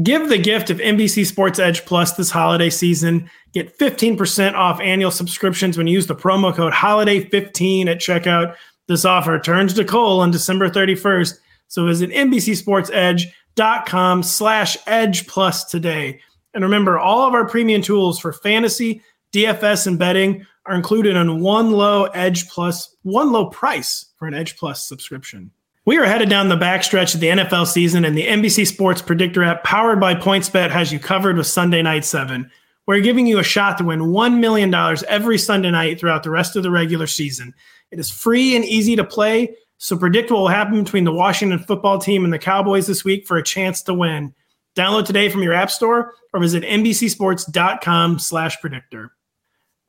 [0.03, 3.29] Give the gift of NBC Sports Edge Plus this holiday season.
[3.53, 8.57] Get 15% off annual subscriptions when you use the promo code HOLIDAY15 at checkout.
[8.89, 11.35] This offer turns to coal on December 31st.
[11.69, 16.21] So visit NBCSportsEdge.com slash Edge Plus today.
[16.55, 19.03] And remember, all of our premium tools for fantasy,
[19.35, 24.33] DFS, and betting are included in one low Edge Plus, one low price for an
[24.33, 25.51] Edge Plus subscription.
[25.85, 29.43] We are headed down the backstretch of the NFL season, and the NBC Sports Predictor
[29.43, 32.49] app, powered by PointsBet, has you covered with Sunday Night 7.
[32.87, 34.73] We're giving you a shot to win $1 million
[35.09, 37.53] every Sunday night throughout the rest of the regular season.
[37.91, 41.59] It is free and easy to play, so predict what will happen between the Washington
[41.59, 44.33] football team and the Cowboys this week for a chance to win.
[44.77, 49.11] Download today from your app store or visit NBCSports.com slash predictor.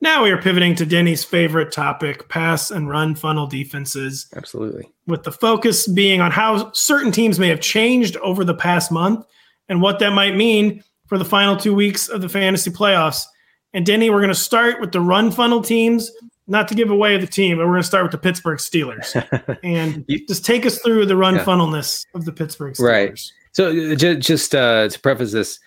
[0.00, 4.26] Now we are pivoting to Denny's favorite topic pass and run funnel defenses.
[4.36, 4.90] Absolutely.
[5.06, 9.24] With the focus being on how certain teams may have changed over the past month
[9.68, 13.24] and what that might mean for the final two weeks of the fantasy playoffs.
[13.72, 16.10] And Denny, we're going to start with the run funnel teams,
[16.46, 19.58] not to give away the team, but we're going to start with the Pittsburgh Steelers.
[19.64, 21.44] and just take us through the run yeah.
[21.44, 22.86] funnelness of the Pittsburgh Steelers.
[22.86, 23.20] Right.
[23.52, 25.60] So uh, just uh, to preface this,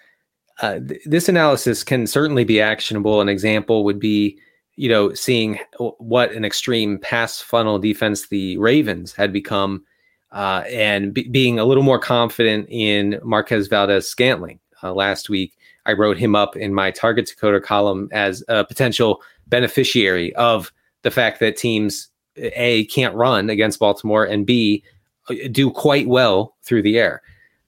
[0.62, 3.22] uh, th- this analysis can certainly be actionable.
[3.22, 4.40] An example would be,
[4.76, 9.84] you know, seeing what an extreme pass funnel defense the Ravens had become,
[10.32, 14.60] uh, and b- being a little more confident in Marquez Valdes Scantling.
[14.84, 19.22] Uh, last week, I wrote him up in my target decoder column as a potential
[19.48, 24.84] beneficiary of the fact that teams a can't run against Baltimore and b
[25.30, 27.22] uh, do quite well through the air.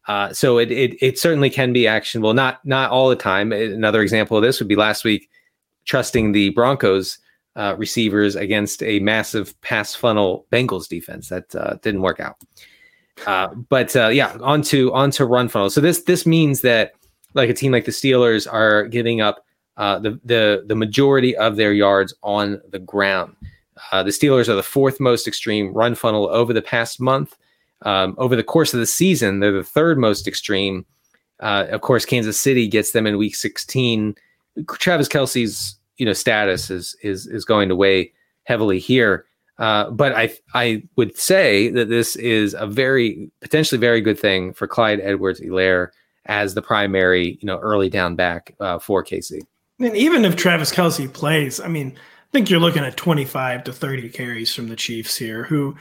[0.10, 2.34] Uh, so it, it, it certainly can be actionable.
[2.34, 3.52] Not not all the time.
[3.52, 5.30] Another example of this would be last week,
[5.86, 7.20] trusting the Broncos
[7.56, 12.38] uh, receivers against a massive pass funnel Bengals defense that uh, didn't work out.
[13.28, 15.70] Uh, but uh, yeah, onto onto run funnel.
[15.70, 16.94] So this this means that
[17.36, 19.46] like a team like the Steelers are giving up
[19.78, 23.36] the the the majority of their yards on the ground.
[23.92, 27.38] the Steelers are the fourth most extreme run funnel over the past month.
[27.84, 30.86] Um, over the course of the season, they're the third most extreme.
[31.40, 34.16] Uh, of course, Kansas City gets them in Week 16.
[34.68, 38.12] Travis Kelce's you know status is is is going to weigh
[38.44, 39.26] heavily here.
[39.60, 44.54] Uh, but I I would say that this is a very potentially very good thing
[44.54, 45.90] for Clyde Edwards-Helaire
[46.26, 49.42] as the primary you know early down back uh, for KC.
[49.80, 53.74] And even if Travis Kelce plays, I mean, I think you're looking at 25 to
[53.74, 55.76] 30 carries from the Chiefs here, who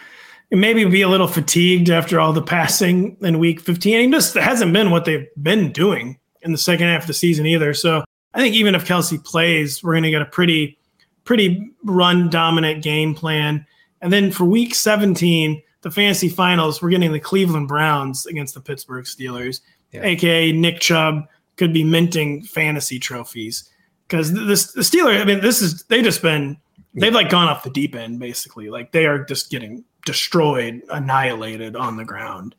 [0.50, 4.00] maybe be a little fatigued after all the passing in week 15.
[4.00, 7.46] He just hasn't been what they've been doing in the second half of the season
[7.46, 7.74] either.
[7.74, 10.78] So I think even if Kelce plays, we're going to get a pretty,
[11.24, 13.66] pretty run dominant game plan.
[14.00, 18.60] And then for week 17, the fantasy finals, we're getting the Cleveland Browns against the
[18.60, 19.60] Pittsburgh Steelers,
[19.92, 20.02] yeah.
[20.02, 21.26] aka Nick Chubb
[21.56, 23.68] could be minting fantasy trophies
[24.06, 25.20] because this the Steelers.
[25.20, 26.56] I mean, this is they just been
[26.94, 28.70] they've like gone off the deep end basically.
[28.70, 32.54] Like they are just getting destroyed, annihilated on the ground.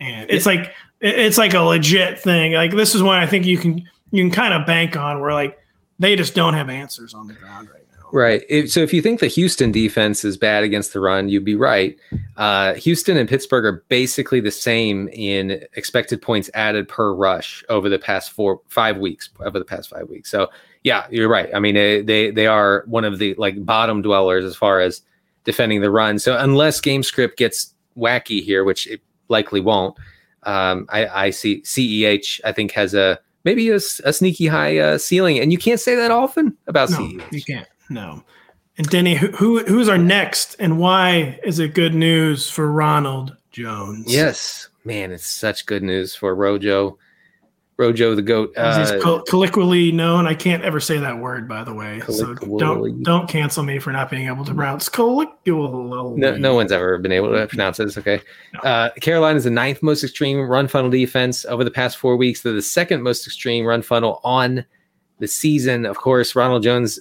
[0.00, 2.52] And it's like it's like a legit thing.
[2.52, 5.32] Like this is one I think you can you can kind of bank on where
[5.32, 5.58] like
[5.98, 8.08] they just don't have answers on the ground right now.
[8.12, 8.68] Right.
[8.68, 11.98] So if you think the Houston defense is bad against the run, you'd be right.
[12.36, 17.88] Uh, Houston and Pittsburgh are basically the same in expected points added per rush over
[17.88, 20.30] the past four five weeks over the past five weeks.
[20.30, 20.48] So
[20.84, 21.48] yeah, you're right.
[21.54, 25.02] I mean, they they are one of the like bottom dwellers as far as
[25.44, 26.18] defending the run.
[26.18, 29.96] So unless game script gets wacky here, which it likely won't,
[30.44, 32.40] um, I, I, see CEH.
[32.44, 35.94] I think has a maybe a, a sneaky high uh, ceiling, and you can't say
[35.94, 37.32] that often about no, CEH.
[37.32, 37.68] You can't.
[37.88, 38.22] No.
[38.76, 43.36] And Denny, who, who who's our next, and why is it good news for Ronald
[43.52, 44.12] Jones?
[44.12, 46.98] Yes, man, it's such good news for Rojo.
[47.76, 48.52] Rojo the goat.
[48.56, 50.26] Uh, he's colloquially known.
[50.26, 52.00] I can't ever say that word, by the way.
[52.08, 56.20] So don't don't cancel me for not being able to pronounce colloquially.
[56.20, 57.98] No, no one's ever been able to pronounce this.
[57.98, 58.20] Okay.
[58.52, 58.60] No.
[58.60, 62.42] Uh, Carolina is the ninth most extreme run funnel defense over the past four weeks.
[62.42, 64.64] They're the second most extreme run funnel on
[65.18, 65.84] the season.
[65.84, 67.00] Of course, Ronald Jones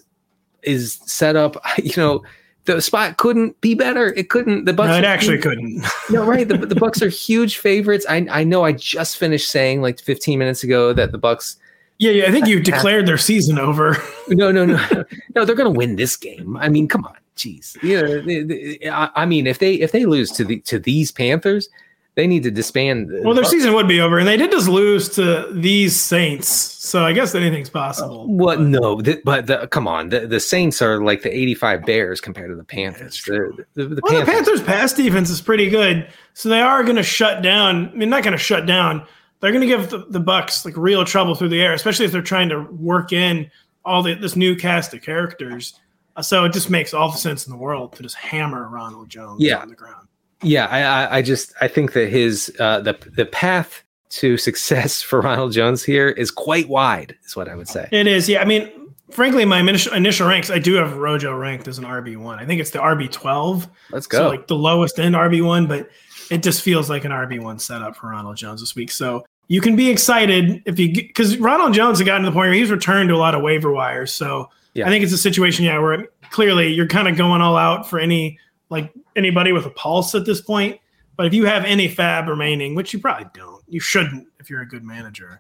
[0.64, 1.56] is set up.
[1.84, 2.24] You know,
[2.66, 4.14] the spot couldn't be better.
[4.14, 4.66] It couldn't.
[4.66, 4.88] The Bucs.
[4.88, 5.86] No, it actually huge- couldn't.
[6.10, 6.48] No, right.
[6.48, 8.06] The, the Bucs are huge favorites.
[8.10, 8.64] I I know.
[8.64, 11.58] I just finished saying like 15 minutes ago that the Bucs.
[12.00, 12.26] Yeah, yeah.
[12.28, 13.98] I think you declared their season over.
[14.30, 14.78] No, no, no,
[15.36, 15.44] no.
[15.46, 16.56] They're going to win this game.
[16.56, 17.76] I mean, come on, jeez.
[17.84, 21.12] Yeah, they- they- I, I mean, if they if they lose to the to these
[21.12, 21.68] Panthers,
[22.16, 23.10] they need to disband.
[23.10, 23.48] the Well, their Bucs.
[23.48, 26.48] season would be over, and they did just lose to these Saints.
[26.48, 28.28] So I guess anything's possible.
[28.28, 28.60] What?
[28.62, 30.10] No, th- but the, come on.
[30.10, 33.24] The, the Saints are like the 85 Bears compared to the Panthers.
[33.26, 34.60] The, the, the Well, the Panthers.
[34.60, 37.90] Panthers' pass defense is pretty good, so they are going to shut down.
[37.90, 39.08] I mean, not going to shut down.
[39.40, 42.12] They're going to give the, the Bucs like real trouble through the air, especially if
[42.12, 43.50] they're trying to work in
[43.84, 45.80] all the, this new cast of characters.
[46.16, 49.10] Uh, so it just makes all the sense in the world to just hammer Ronald
[49.10, 49.58] Jones Yeah.
[49.58, 50.03] on the ground.
[50.44, 55.22] Yeah, I, I, just I think that his uh, the the path to success for
[55.22, 57.16] Ronald Jones here is quite wide.
[57.26, 57.88] Is what I would say.
[57.92, 58.42] It is, yeah.
[58.42, 58.70] I mean,
[59.12, 62.40] frankly, my initial, initial ranks, I do have Rojo ranked as an RB one.
[62.40, 63.68] I think it's the RB twelve.
[63.92, 64.30] Let's So go.
[64.30, 65.90] like the lowest end RB one, but
[66.32, 68.92] it just feels like an RB one setup for Ronald Jones this week.
[68.92, 72.48] So you can be excited if you because Ronald Jones had gotten to the point
[72.48, 74.14] where he's returned to a lot of waiver wires.
[74.16, 74.88] So Yeah.
[74.88, 78.00] I think it's a situation, yeah, where clearly you're kind of going all out for
[78.00, 78.40] any
[78.74, 80.80] like anybody with a pulse at this point.
[81.16, 84.62] But if you have any FAAB remaining, which you probably don't, you shouldn't if you're
[84.62, 85.40] a good manager,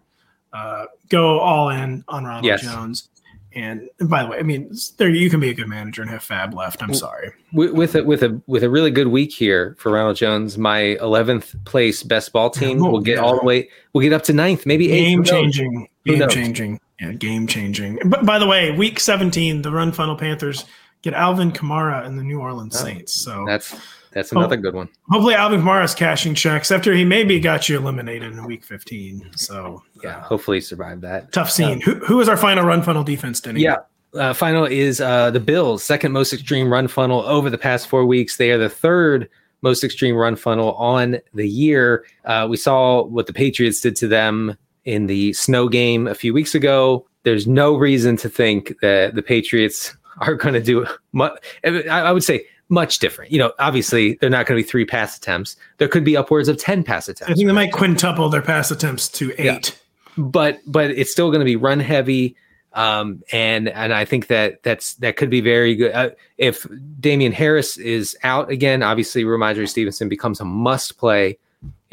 [0.53, 2.61] uh, go all in on Ronald Yes.
[2.61, 3.09] Jones.
[3.55, 6.09] And, and by the way, I mean there you can be a good manager and
[6.09, 6.81] have FAAB left.
[6.81, 7.31] I'm sorry.
[7.53, 10.97] with, with a with a with a really good week here for Ronald Jones, my
[11.01, 13.21] 11th place best ball team Oh, will get yeah.
[13.23, 13.69] all the way.
[13.93, 15.05] We'll get up to ninth, maybe eighth.
[15.05, 16.34] game who changing game knows?
[16.34, 20.65] changing yeah game changing but by the way week 17 the run funnel panthers
[21.04, 23.76] get alvin kamara and the new orleans Oh, saints so That's
[24.12, 24.89] that's another good one.
[25.10, 29.84] hopefully alvin kamara's cashing checks after he maybe got you eliminated in week 15 so
[30.04, 31.32] Yeah, hopefully survive that.
[31.32, 33.62] tough scene who, who is our final run funnel defense Denny?
[33.62, 33.78] Yeah.
[34.16, 38.06] Uh, final is uh, the Bills' second most extreme run funnel over the past four
[38.06, 38.38] weeks.
[38.38, 39.28] They are the third
[39.64, 42.06] most extreme run funnel on the year.
[42.24, 46.32] Uh, we saw what the Patriots did to them in the snow game a few
[46.32, 47.08] weeks ago.
[47.24, 51.34] There's no reason to think that the Patriots are going to do much.
[51.64, 53.32] I would say much different.
[53.32, 55.55] You know, obviously they're not going to be three pass attempts.
[55.78, 58.72] There could be upwards of ten pass attempts i think they might quintuple their pass
[58.72, 59.55] attempts to Yeah.
[59.55, 59.80] eight
[60.18, 62.36] but but it's still going to be run heavy
[62.74, 66.66] um and and i think that that's that could be very good uh, if
[66.99, 71.38] damien harris is out again obviously rhamondre stevenson becomes a must play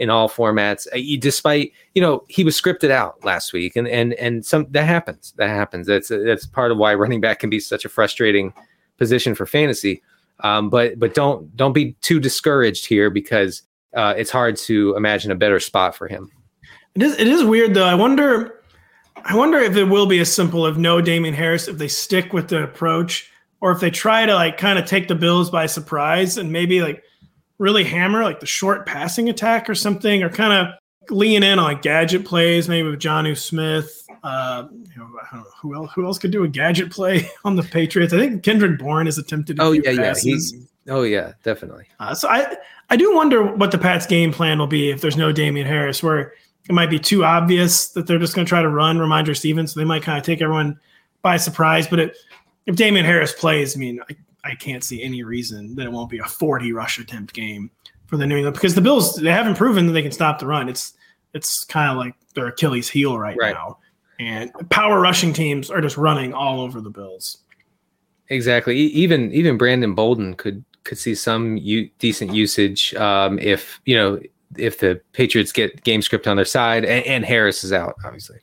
[0.00, 4.14] in all formats uh, despite you know he was scripted out last week and and
[4.14, 7.60] and some that happens that happens that's that's part of why running back can be
[7.60, 8.52] such a frustrating
[8.96, 10.02] position for fantasy
[10.40, 13.62] um but but don't don't be too discouraged here because
[13.94, 16.32] uh it's hard to imagine a better spot for him
[16.94, 17.18] It is.
[17.18, 17.84] It is weird though.
[17.84, 18.56] I wonder.
[19.22, 22.32] I wonder if it will be as simple of no Damien Harris if they stick
[22.32, 23.30] with the approach,
[23.60, 26.80] or if they try to like kind of take the Bills by surprise and maybe
[26.80, 27.04] like
[27.60, 30.74] really hammer like the short passing attack or something, or kind of
[31.10, 34.04] lean in on gadget plays, maybe with Jonnu Smith.
[34.24, 35.90] Uh, you know, I don't know who else.
[35.94, 38.12] Who else could do a gadget play on the Patriots?
[38.12, 39.60] I think Kendrick Bourne has attempted.
[39.60, 40.02] Oh yeah, yeah.
[40.02, 40.52] passes.
[40.52, 41.84] He, oh yeah, definitely.
[42.00, 42.56] Uh, so I
[42.88, 46.02] I do wonder what the Pats' game plan will be if there's no Damien Harris,
[46.02, 46.32] where
[46.68, 49.74] it might be too obvious that they're just going to try to run Rhamondre Stevens.
[49.74, 50.78] So they might kind of take everyone
[51.22, 51.86] by surprise.
[51.86, 52.16] But it,
[52.66, 56.10] if Damien Harris plays, I mean, I, I can't see any reason that it won't
[56.10, 57.70] be a 40 rush attempt game
[58.06, 60.46] for the New England because the Bills they haven't proven that they can stop the
[60.46, 60.68] run.
[60.68, 60.94] It's
[61.34, 63.54] it's kind of like their Achilles heel right, Right.
[63.54, 63.78] now.
[64.18, 67.38] And power rushing teams are just running all over the Bills.
[68.28, 68.76] Exactly.
[68.76, 74.20] Even even Brandon Bolden could could see some u- decent usage um, if you know
[74.56, 78.38] if the Patriots get game script on their side and, and Harris is out, obviously.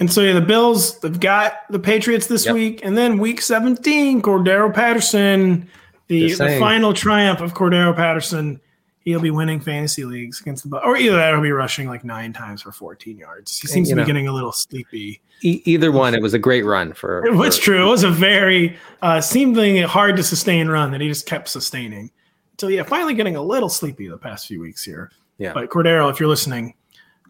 [0.00, 2.54] And so yeah, the Bills they've got the Patriots this Yep.
[2.54, 5.68] week, and then Week 17, Cordarrelle Patterson,
[6.08, 8.60] the, the final triumph of Cordarrelle Patterson.
[9.00, 12.04] He'll be winning fantasy leagues against the or either that, or he'll be rushing like
[12.04, 13.58] nine times for 14 yards.
[13.60, 14.06] He seems you to be know.
[14.06, 15.20] getting a little sleepy.
[15.42, 17.22] E- either one, it was a great run for.
[17.26, 17.86] It was for- true.
[17.86, 22.10] It was a very uh, seemingly hard to sustain run that he just kept sustaining.
[22.58, 25.10] So yeah, finally getting a little sleepy the past few weeks here.
[25.36, 25.52] Yeah.
[25.52, 26.72] But Cordarrelle, if you're listening,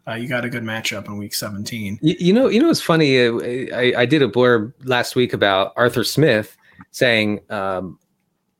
[0.08, 1.98] uh, you got a good matchup in Week 17.
[2.02, 3.26] You, you know, you know, it's funny.
[3.26, 3.32] uh,
[3.76, 6.56] I, I did a blurb last week about Arthur Smith
[6.90, 7.98] saying, um,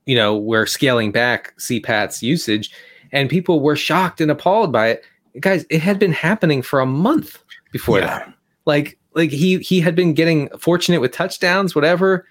[0.06, 2.70] you know, we're scaling back CPAT's usage,
[3.12, 5.04] and people were shocked and appalled by it.
[5.40, 7.42] Guys, it had been happening for a month
[7.72, 8.06] before Yeah.
[8.06, 8.34] that.
[8.66, 12.26] Like, like he he had been getting fortunate with touchdowns, whatever.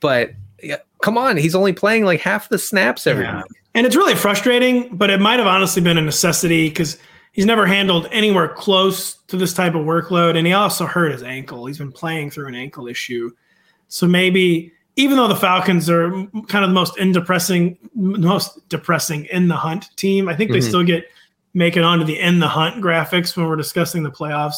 [0.00, 0.30] But
[0.62, 3.38] yeah, come on, he's only playing like half the snaps every Yeah.
[3.38, 3.46] week.
[3.74, 6.96] And it's really frustrating, but it might have honestly been a necessity because
[7.36, 10.36] he's never handled anywhere close to this type of workload.
[10.38, 11.66] And he also hurt his ankle.
[11.66, 13.30] He's been playing through an ankle issue.
[13.88, 16.10] So maybe even though the Falcons are
[16.48, 20.68] kind of the most depressing, most depressing in the hunt team, I think they Mhm.
[20.68, 21.04] still get
[21.52, 24.56] make it onto the in the hunt graphics when we're discussing the playoffs.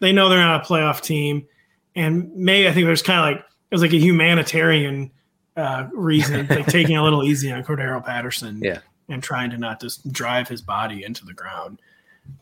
[0.00, 1.46] They know they're not a playoff team,
[1.94, 5.10] and maybe I think there's kind of like there's like a humanitarian
[5.56, 8.78] uh, reason, like taking a little easy on Cordarrelle Patterson, Yeah.
[9.08, 11.80] and trying to not just drive his body into the ground.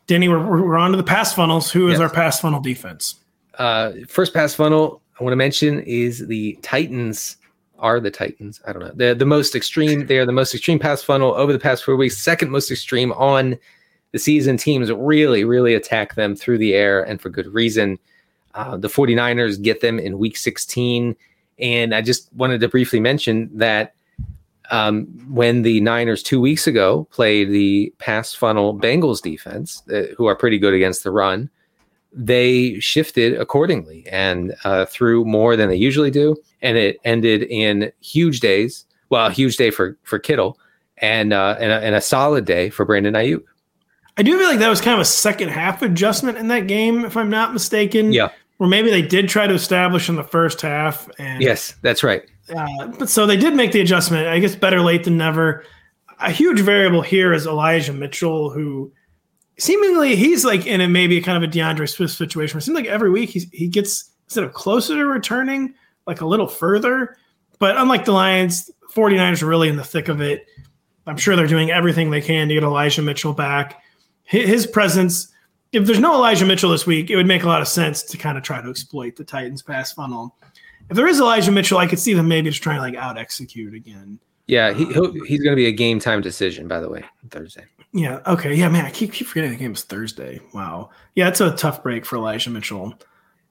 [0.06, 1.70] Denny, we're, we're on to the pass funnels.
[1.70, 2.00] Who is Yes.
[2.00, 3.16] our pass funnel defense?
[3.58, 7.36] Uh, first pass funnel I want to mention is the Titans
[7.78, 8.60] are the Titans.
[8.66, 8.92] I don't know.
[8.94, 10.06] They're the most extreme.
[10.06, 12.16] They are the most extreme pass funnel over the past four weeks.
[12.18, 13.58] Second most extreme on
[14.12, 14.56] the season.
[14.56, 17.98] Teams really, really attack them through the air and for good reason.
[18.54, 21.16] Uh, the 49ers get them in week 16.
[21.58, 23.94] And I just wanted to briefly mention that
[24.72, 30.26] um, when the Niners two weeks ago played the pass funnel Bengals defense, uh, who
[30.26, 31.50] are pretty good against the run,
[32.12, 37.92] they shifted accordingly and uh, threw more than they usually do, and it ended in
[38.00, 38.86] huge days.
[39.10, 40.58] Well, a huge day for for Kittle,
[40.96, 43.42] and uh, and, a, and a solid day for Brandon Aiyuk.
[44.16, 47.04] I do feel like that was kind of a second half adjustment in that game,
[47.04, 48.12] if I'm not mistaken.
[48.12, 48.30] Yeah.
[48.58, 51.08] Or maybe they did try to establish in the first half.
[51.18, 52.22] And Yes, that's right.
[52.56, 54.26] Uh, but so they did make the adjustment.
[54.26, 55.64] I guess better late than never.
[56.20, 58.92] A huge variable here is Elijah Mitchell, who
[59.58, 62.54] seemingly he's like in a maybe kind of a D'Andre Swift situation.
[62.54, 65.74] Where it seems like every week he's, he gets instead of closer to returning,
[66.06, 67.16] like a little further.
[67.58, 70.46] But unlike the Lions, 49ers are really in the thick of it.
[71.06, 73.82] I'm sure they're doing everything they can to get Elijah Mitchell back.
[74.24, 75.28] His presence,
[75.72, 78.16] if there's no Elijah Mitchell this week, it would make a lot of sense to
[78.16, 80.36] kind of try to exploit the Titans pass funnel.
[80.90, 83.16] If there is Elijah Mitchell, I could see them maybe just trying to like out
[83.18, 84.18] execute again.
[84.46, 86.68] Yeah, he he'll, he's going to be a game time decision.
[86.68, 87.64] By the way, Thursday.
[87.92, 88.20] Yeah.
[88.26, 88.54] Okay.
[88.54, 88.84] Yeah, man.
[88.84, 90.40] I keep keep forgetting the game is Thursday.
[90.52, 90.90] Wow.
[91.14, 92.94] Yeah, it's a tough break for Elijah Mitchell.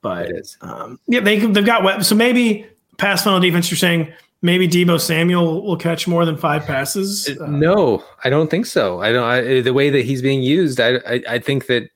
[0.02, 0.58] But It is.
[0.62, 2.04] um, yeah, they they've got web.
[2.04, 2.68] So maybe
[2.98, 3.70] pass funnel defense.
[3.72, 4.12] You're saying
[4.42, 7.30] maybe Deebo Samuel will catch more than five passes.
[7.40, 9.00] Uh, no, I don't think so.
[9.02, 9.24] I don't.
[9.24, 11.90] I, the way that he's being used, I, I I think that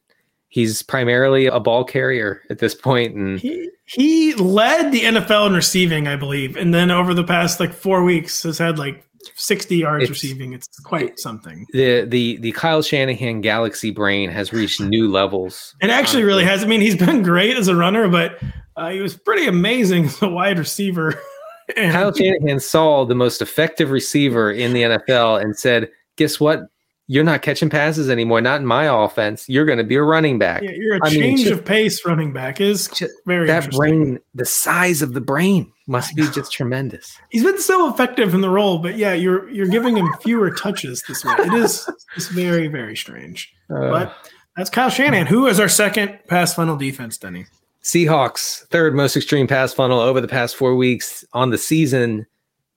[0.55, 5.53] he's primarily a ball carrier at this point, and He he led the NFL in
[5.53, 9.03] receiving, I believe, and then over the past like four weeks has had like
[9.35, 10.53] 60 yards It's- receiving.
[10.53, 11.65] It's quite something.
[11.73, 15.75] the the the Kyle Shanahan galaxy brain has reached new levels.
[15.81, 16.63] It actually really has.
[16.63, 18.39] I mean, he's been great as a runner, but
[18.77, 21.19] uh, he was pretty amazing as a wide receiver.
[21.75, 26.67] And- Kyle Shanahan saw the most effective receiver in the NFL and said, "Guess what?
[27.07, 28.41] You're not catching passes anymore.
[28.41, 29.47] Not in my offense.
[29.47, 31.65] You're going to be a running back." Yeah, you're a I mean, change just- of
[31.65, 32.89] pace running back is
[33.25, 37.17] very that brain, the size of the brain, must be just tremendous.
[37.29, 41.03] He's been so effective in the role, but yeah, you're you're giving him fewer touches
[41.07, 41.33] this way.
[41.39, 43.53] It is it's very very strange.
[43.69, 44.15] Uh, But
[44.57, 47.45] that's Kyle Shanahan, who is our second pass funnel defense, Denny.
[47.83, 52.25] Seahawks, third most extreme pass funnel over the past four weeks on the season.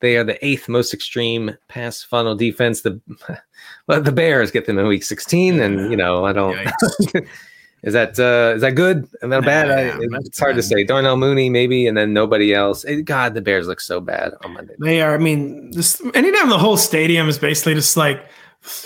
[0.01, 2.83] They are the eighth most extreme pass funnel defense.
[2.83, 3.01] The
[3.87, 6.57] well, the Bears get them in week 16, and you know I don't.
[7.83, 9.05] is that uh, is that good?
[9.23, 9.71] Is that bad?
[9.71, 10.85] I, Nah, that's it's hard to say.
[10.85, 12.85] Darnell Mooney maybe, and then nobody else.
[13.05, 14.75] God, the Bears look so bad on Monday.
[14.79, 15.15] They are.
[15.15, 18.25] I mean, this anytime the whole stadium is basically just like,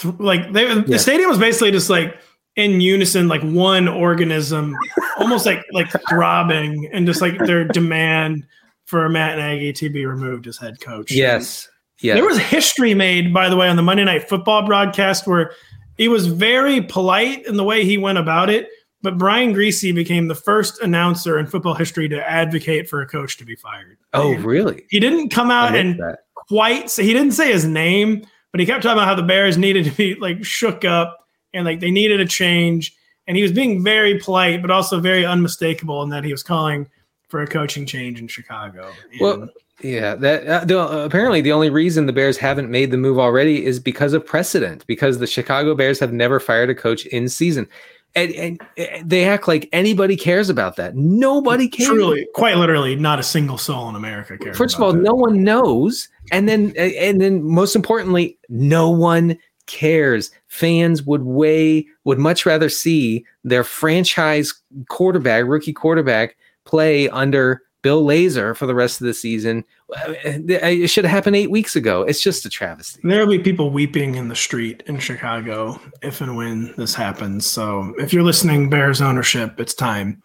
[0.01, 0.97] th- like they, the Yeah.
[0.97, 2.17] stadium was basically just like
[2.57, 4.75] in unison, like one organism,
[5.19, 8.47] almost like like throbbing, and just like their demand
[8.93, 11.11] for Matt Nagy to be removed as head coach.
[11.11, 11.67] Yes,
[12.03, 12.15] yes.
[12.15, 15.53] There was history made, by the way, on the Monday Night Football broadcast where
[15.97, 18.69] he was very polite in the way he went about it.
[19.01, 23.39] But Brian Griese became the first announcer in football history to advocate for a coach
[23.39, 23.97] to be fired.
[24.13, 24.85] oh, And really?
[24.91, 26.19] He didn't come out and that.
[26.49, 29.57] quite say he didn't say his name, but he kept talking about how the Bears
[29.57, 31.17] needed to be like shook up
[31.55, 32.95] and like they needed a change.
[33.27, 36.89] And he was being very polite, but also very unmistakable in that he was calling
[37.33, 38.93] for a coaching change in Chicago.
[39.11, 39.49] And Well,
[39.81, 43.19] yeah, that uh, the, uh, apparently the only reason the Bears haven't made the move
[43.19, 44.87] already is because of precedent.
[44.87, 47.67] Because the Chicago Bears have never fired a coach in season,
[48.15, 50.95] and, and uh, they act like anybody cares about that.
[50.95, 51.89] Nobody cares.
[51.89, 54.59] truly, quite literally, not a single soul in America cares.
[54.59, 55.03] First of all, that.
[55.03, 60.31] no one knows, and then and then most importantly, no one cares.
[60.49, 64.53] Fans would way would much rather see their franchise
[64.91, 69.65] quarterback, rookie quarterback, play under Bill Lazor for the rest of the season.
[69.95, 72.03] Uh, It should have happened eight weeks ago.
[72.03, 73.01] It's just a travesty.
[73.03, 77.45] There'll be people weeping in the street in Chicago if and when this happens.
[77.47, 80.23] So if you're listening, Bears ownership, it's time.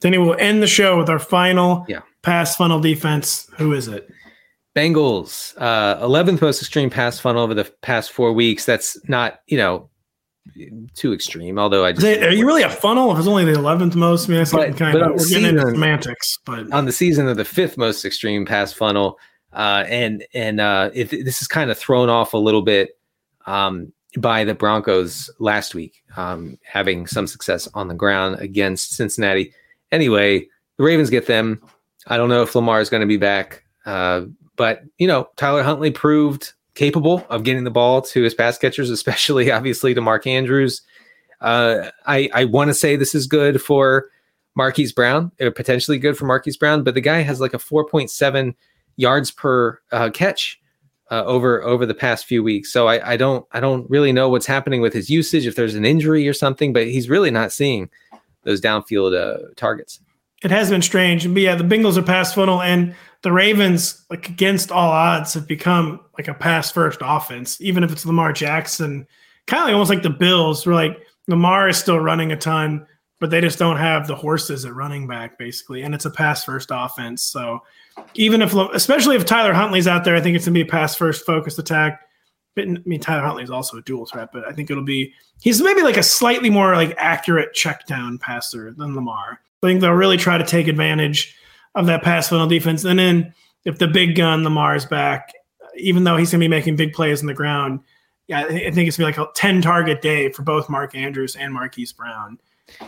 [0.00, 2.00] Then we'll end the show with our final Yeah.
[2.22, 3.48] pass funnel defense.
[3.58, 4.08] Who is it?
[4.76, 8.64] Bengals, uh, 11th most extreme pass funnel over the past four weeks.
[8.64, 9.90] That's not, you know,
[10.94, 11.58] too extreme.
[11.58, 14.26] Although I just it- are you really a funnel if it's only the 11th most?
[14.28, 17.28] I mean, that's But- kind but of we're getting into semantics, but on the season
[17.28, 19.18] of the fifth most extreme pass funnel.
[19.52, 22.90] uh, and and uh, it, this is kind of thrown off a little bit
[23.46, 29.52] um, by the Broncos last week, um, having some success on the ground against Cincinnati.
[29.90, 30.46] Anyway,
[30.78, 31.60] the Ravens get them.
[32.06, 34.22] I don't know if Lamar is going to be back, uh,
[34.56, 38.90] but you know Tyler Huntley proved capable of getting the ball to his pass catchers,
[38.90, 40.82] especially obviously to Mark Andrews.
[41.40, 44.10] Uh, I I want to say this is good for
[44.54, 48.54] Marquise Brown, or potentially good for Marquise Brown, but the guy has like a 4.7
[48.96, 50.60] yards per uh, catch
[51.10, 52.72] uh, over over the past few weeks.
[52.72, 55.74] So I, I don't I don't really know what's happening with his usage if there's
[55.74, 57.90] an injury or something, but he's really not seeing
[58.44, 60.00] those downfield uh, targets.
[60.42, 64.28] It has been strange, but yeah, the Bengals are pass funnel, and the Ravens, like
[64.28, 67.60] against all odds, have become like a pass first offense.
[67.60, 69.06] Even if it's Lamar Jackson,
[69.46, 70.98] kind of like almost like the Bills, where like
[71.28, 72.86] Lamar is still running a ton,
[73.18, 75.82] but they just don't have the horses at running back, basically.
[75.82, 77.22] And it's a pass first offense.
[77.22, 77.60] So
[78.14, 80.70] even if, especially if Tyler Huntley's out there, I think it's going to be a
[80.70, 82.00] pass first focused attack.
[82.56, 85.12] But, I mean, Tyler Huntley is also a dual threat, but I think it'll be,
[85.40, 89.40] he's maybe like a slightly more like accurate check down passer than Lamar.
[89.62, 91.36] I think they'll really try to take advantage
[91.74, 92.84] of that pass funnel defense.
[92.84, 95.32] And then if the big gun Lamar is back,
[95.76, 97.80] even though he's going to be making big plays on the ground,
[98.26, 100.94] yeah, I think it's going to be like a 10 target day for both Mark
[100.94, 102.38] Andrews and Marquise Brown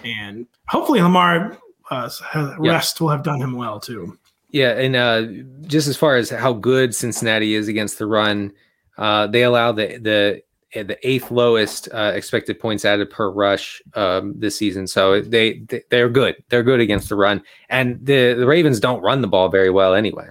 [0.05, 1.59] and hopefully Lamar
[1.91, 2.11] uh,
[2.59, 3.05] rest yeah.
[3.05, 4.19] will have done him well too.
[4.51, 5.23] Yeah, and uh,
[5.67, 8.53] just as far as how good Cincinnati is against the run,
[8.99, 10.43] uh, they allow the the
[10.73, 14.87] the eighth lowest uh, expected points added per rush um, this season.
[14.87, 16.37] So they, they are good.
[16.49, 19.95] They're good against the run, and the the Ravens don't run the ball very well
[19.95, 20.29] anyway.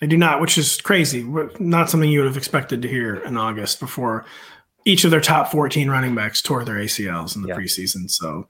[0.00, 1.22] They do not, which is crazy.
[1.58, 4.24] Not something you would have expected to hear in August before
[4.84, 7.56] each of their top 14 running backs tore their ACLs in the yeah.
[7.56, 8.10] preseason.
[8.10, 8.46] So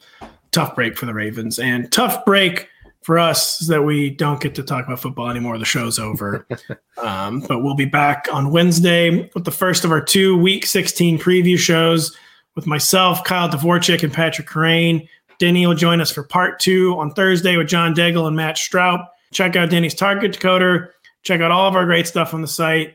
[0.51, 2.68] tough break for the Ravens and tough break
[3.05, 5.59] for us is that we don't get to talk about football anymore.
[5.59, 6.47] The show's over.
[6.97, 11.19] um, but we'll be back on Wednesday with the first of our two week 16
[11.19, 12.17] preview shows
[12.55, 15.07] with myself, Kyle Dvorchak, and Patrick Kerrane.
[15.39, 19.07] Denny will join us for part two on Thursday with John Daigle and Matt Straub.
[19.33, 20.89] Check out Denny's Target Decoder.
[21.25, 22.95] Check out all of our great stuff on the site.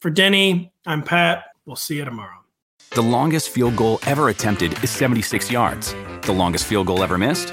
[0.00, 1.44] For Denny, I'm Pat.
[1.66, 2.38] We'll see you tomorrow.
[2.92, 5.94] The longest field goal ever attempted is 76 yards.
[6.22, 7.52] The longest field goal ever missed?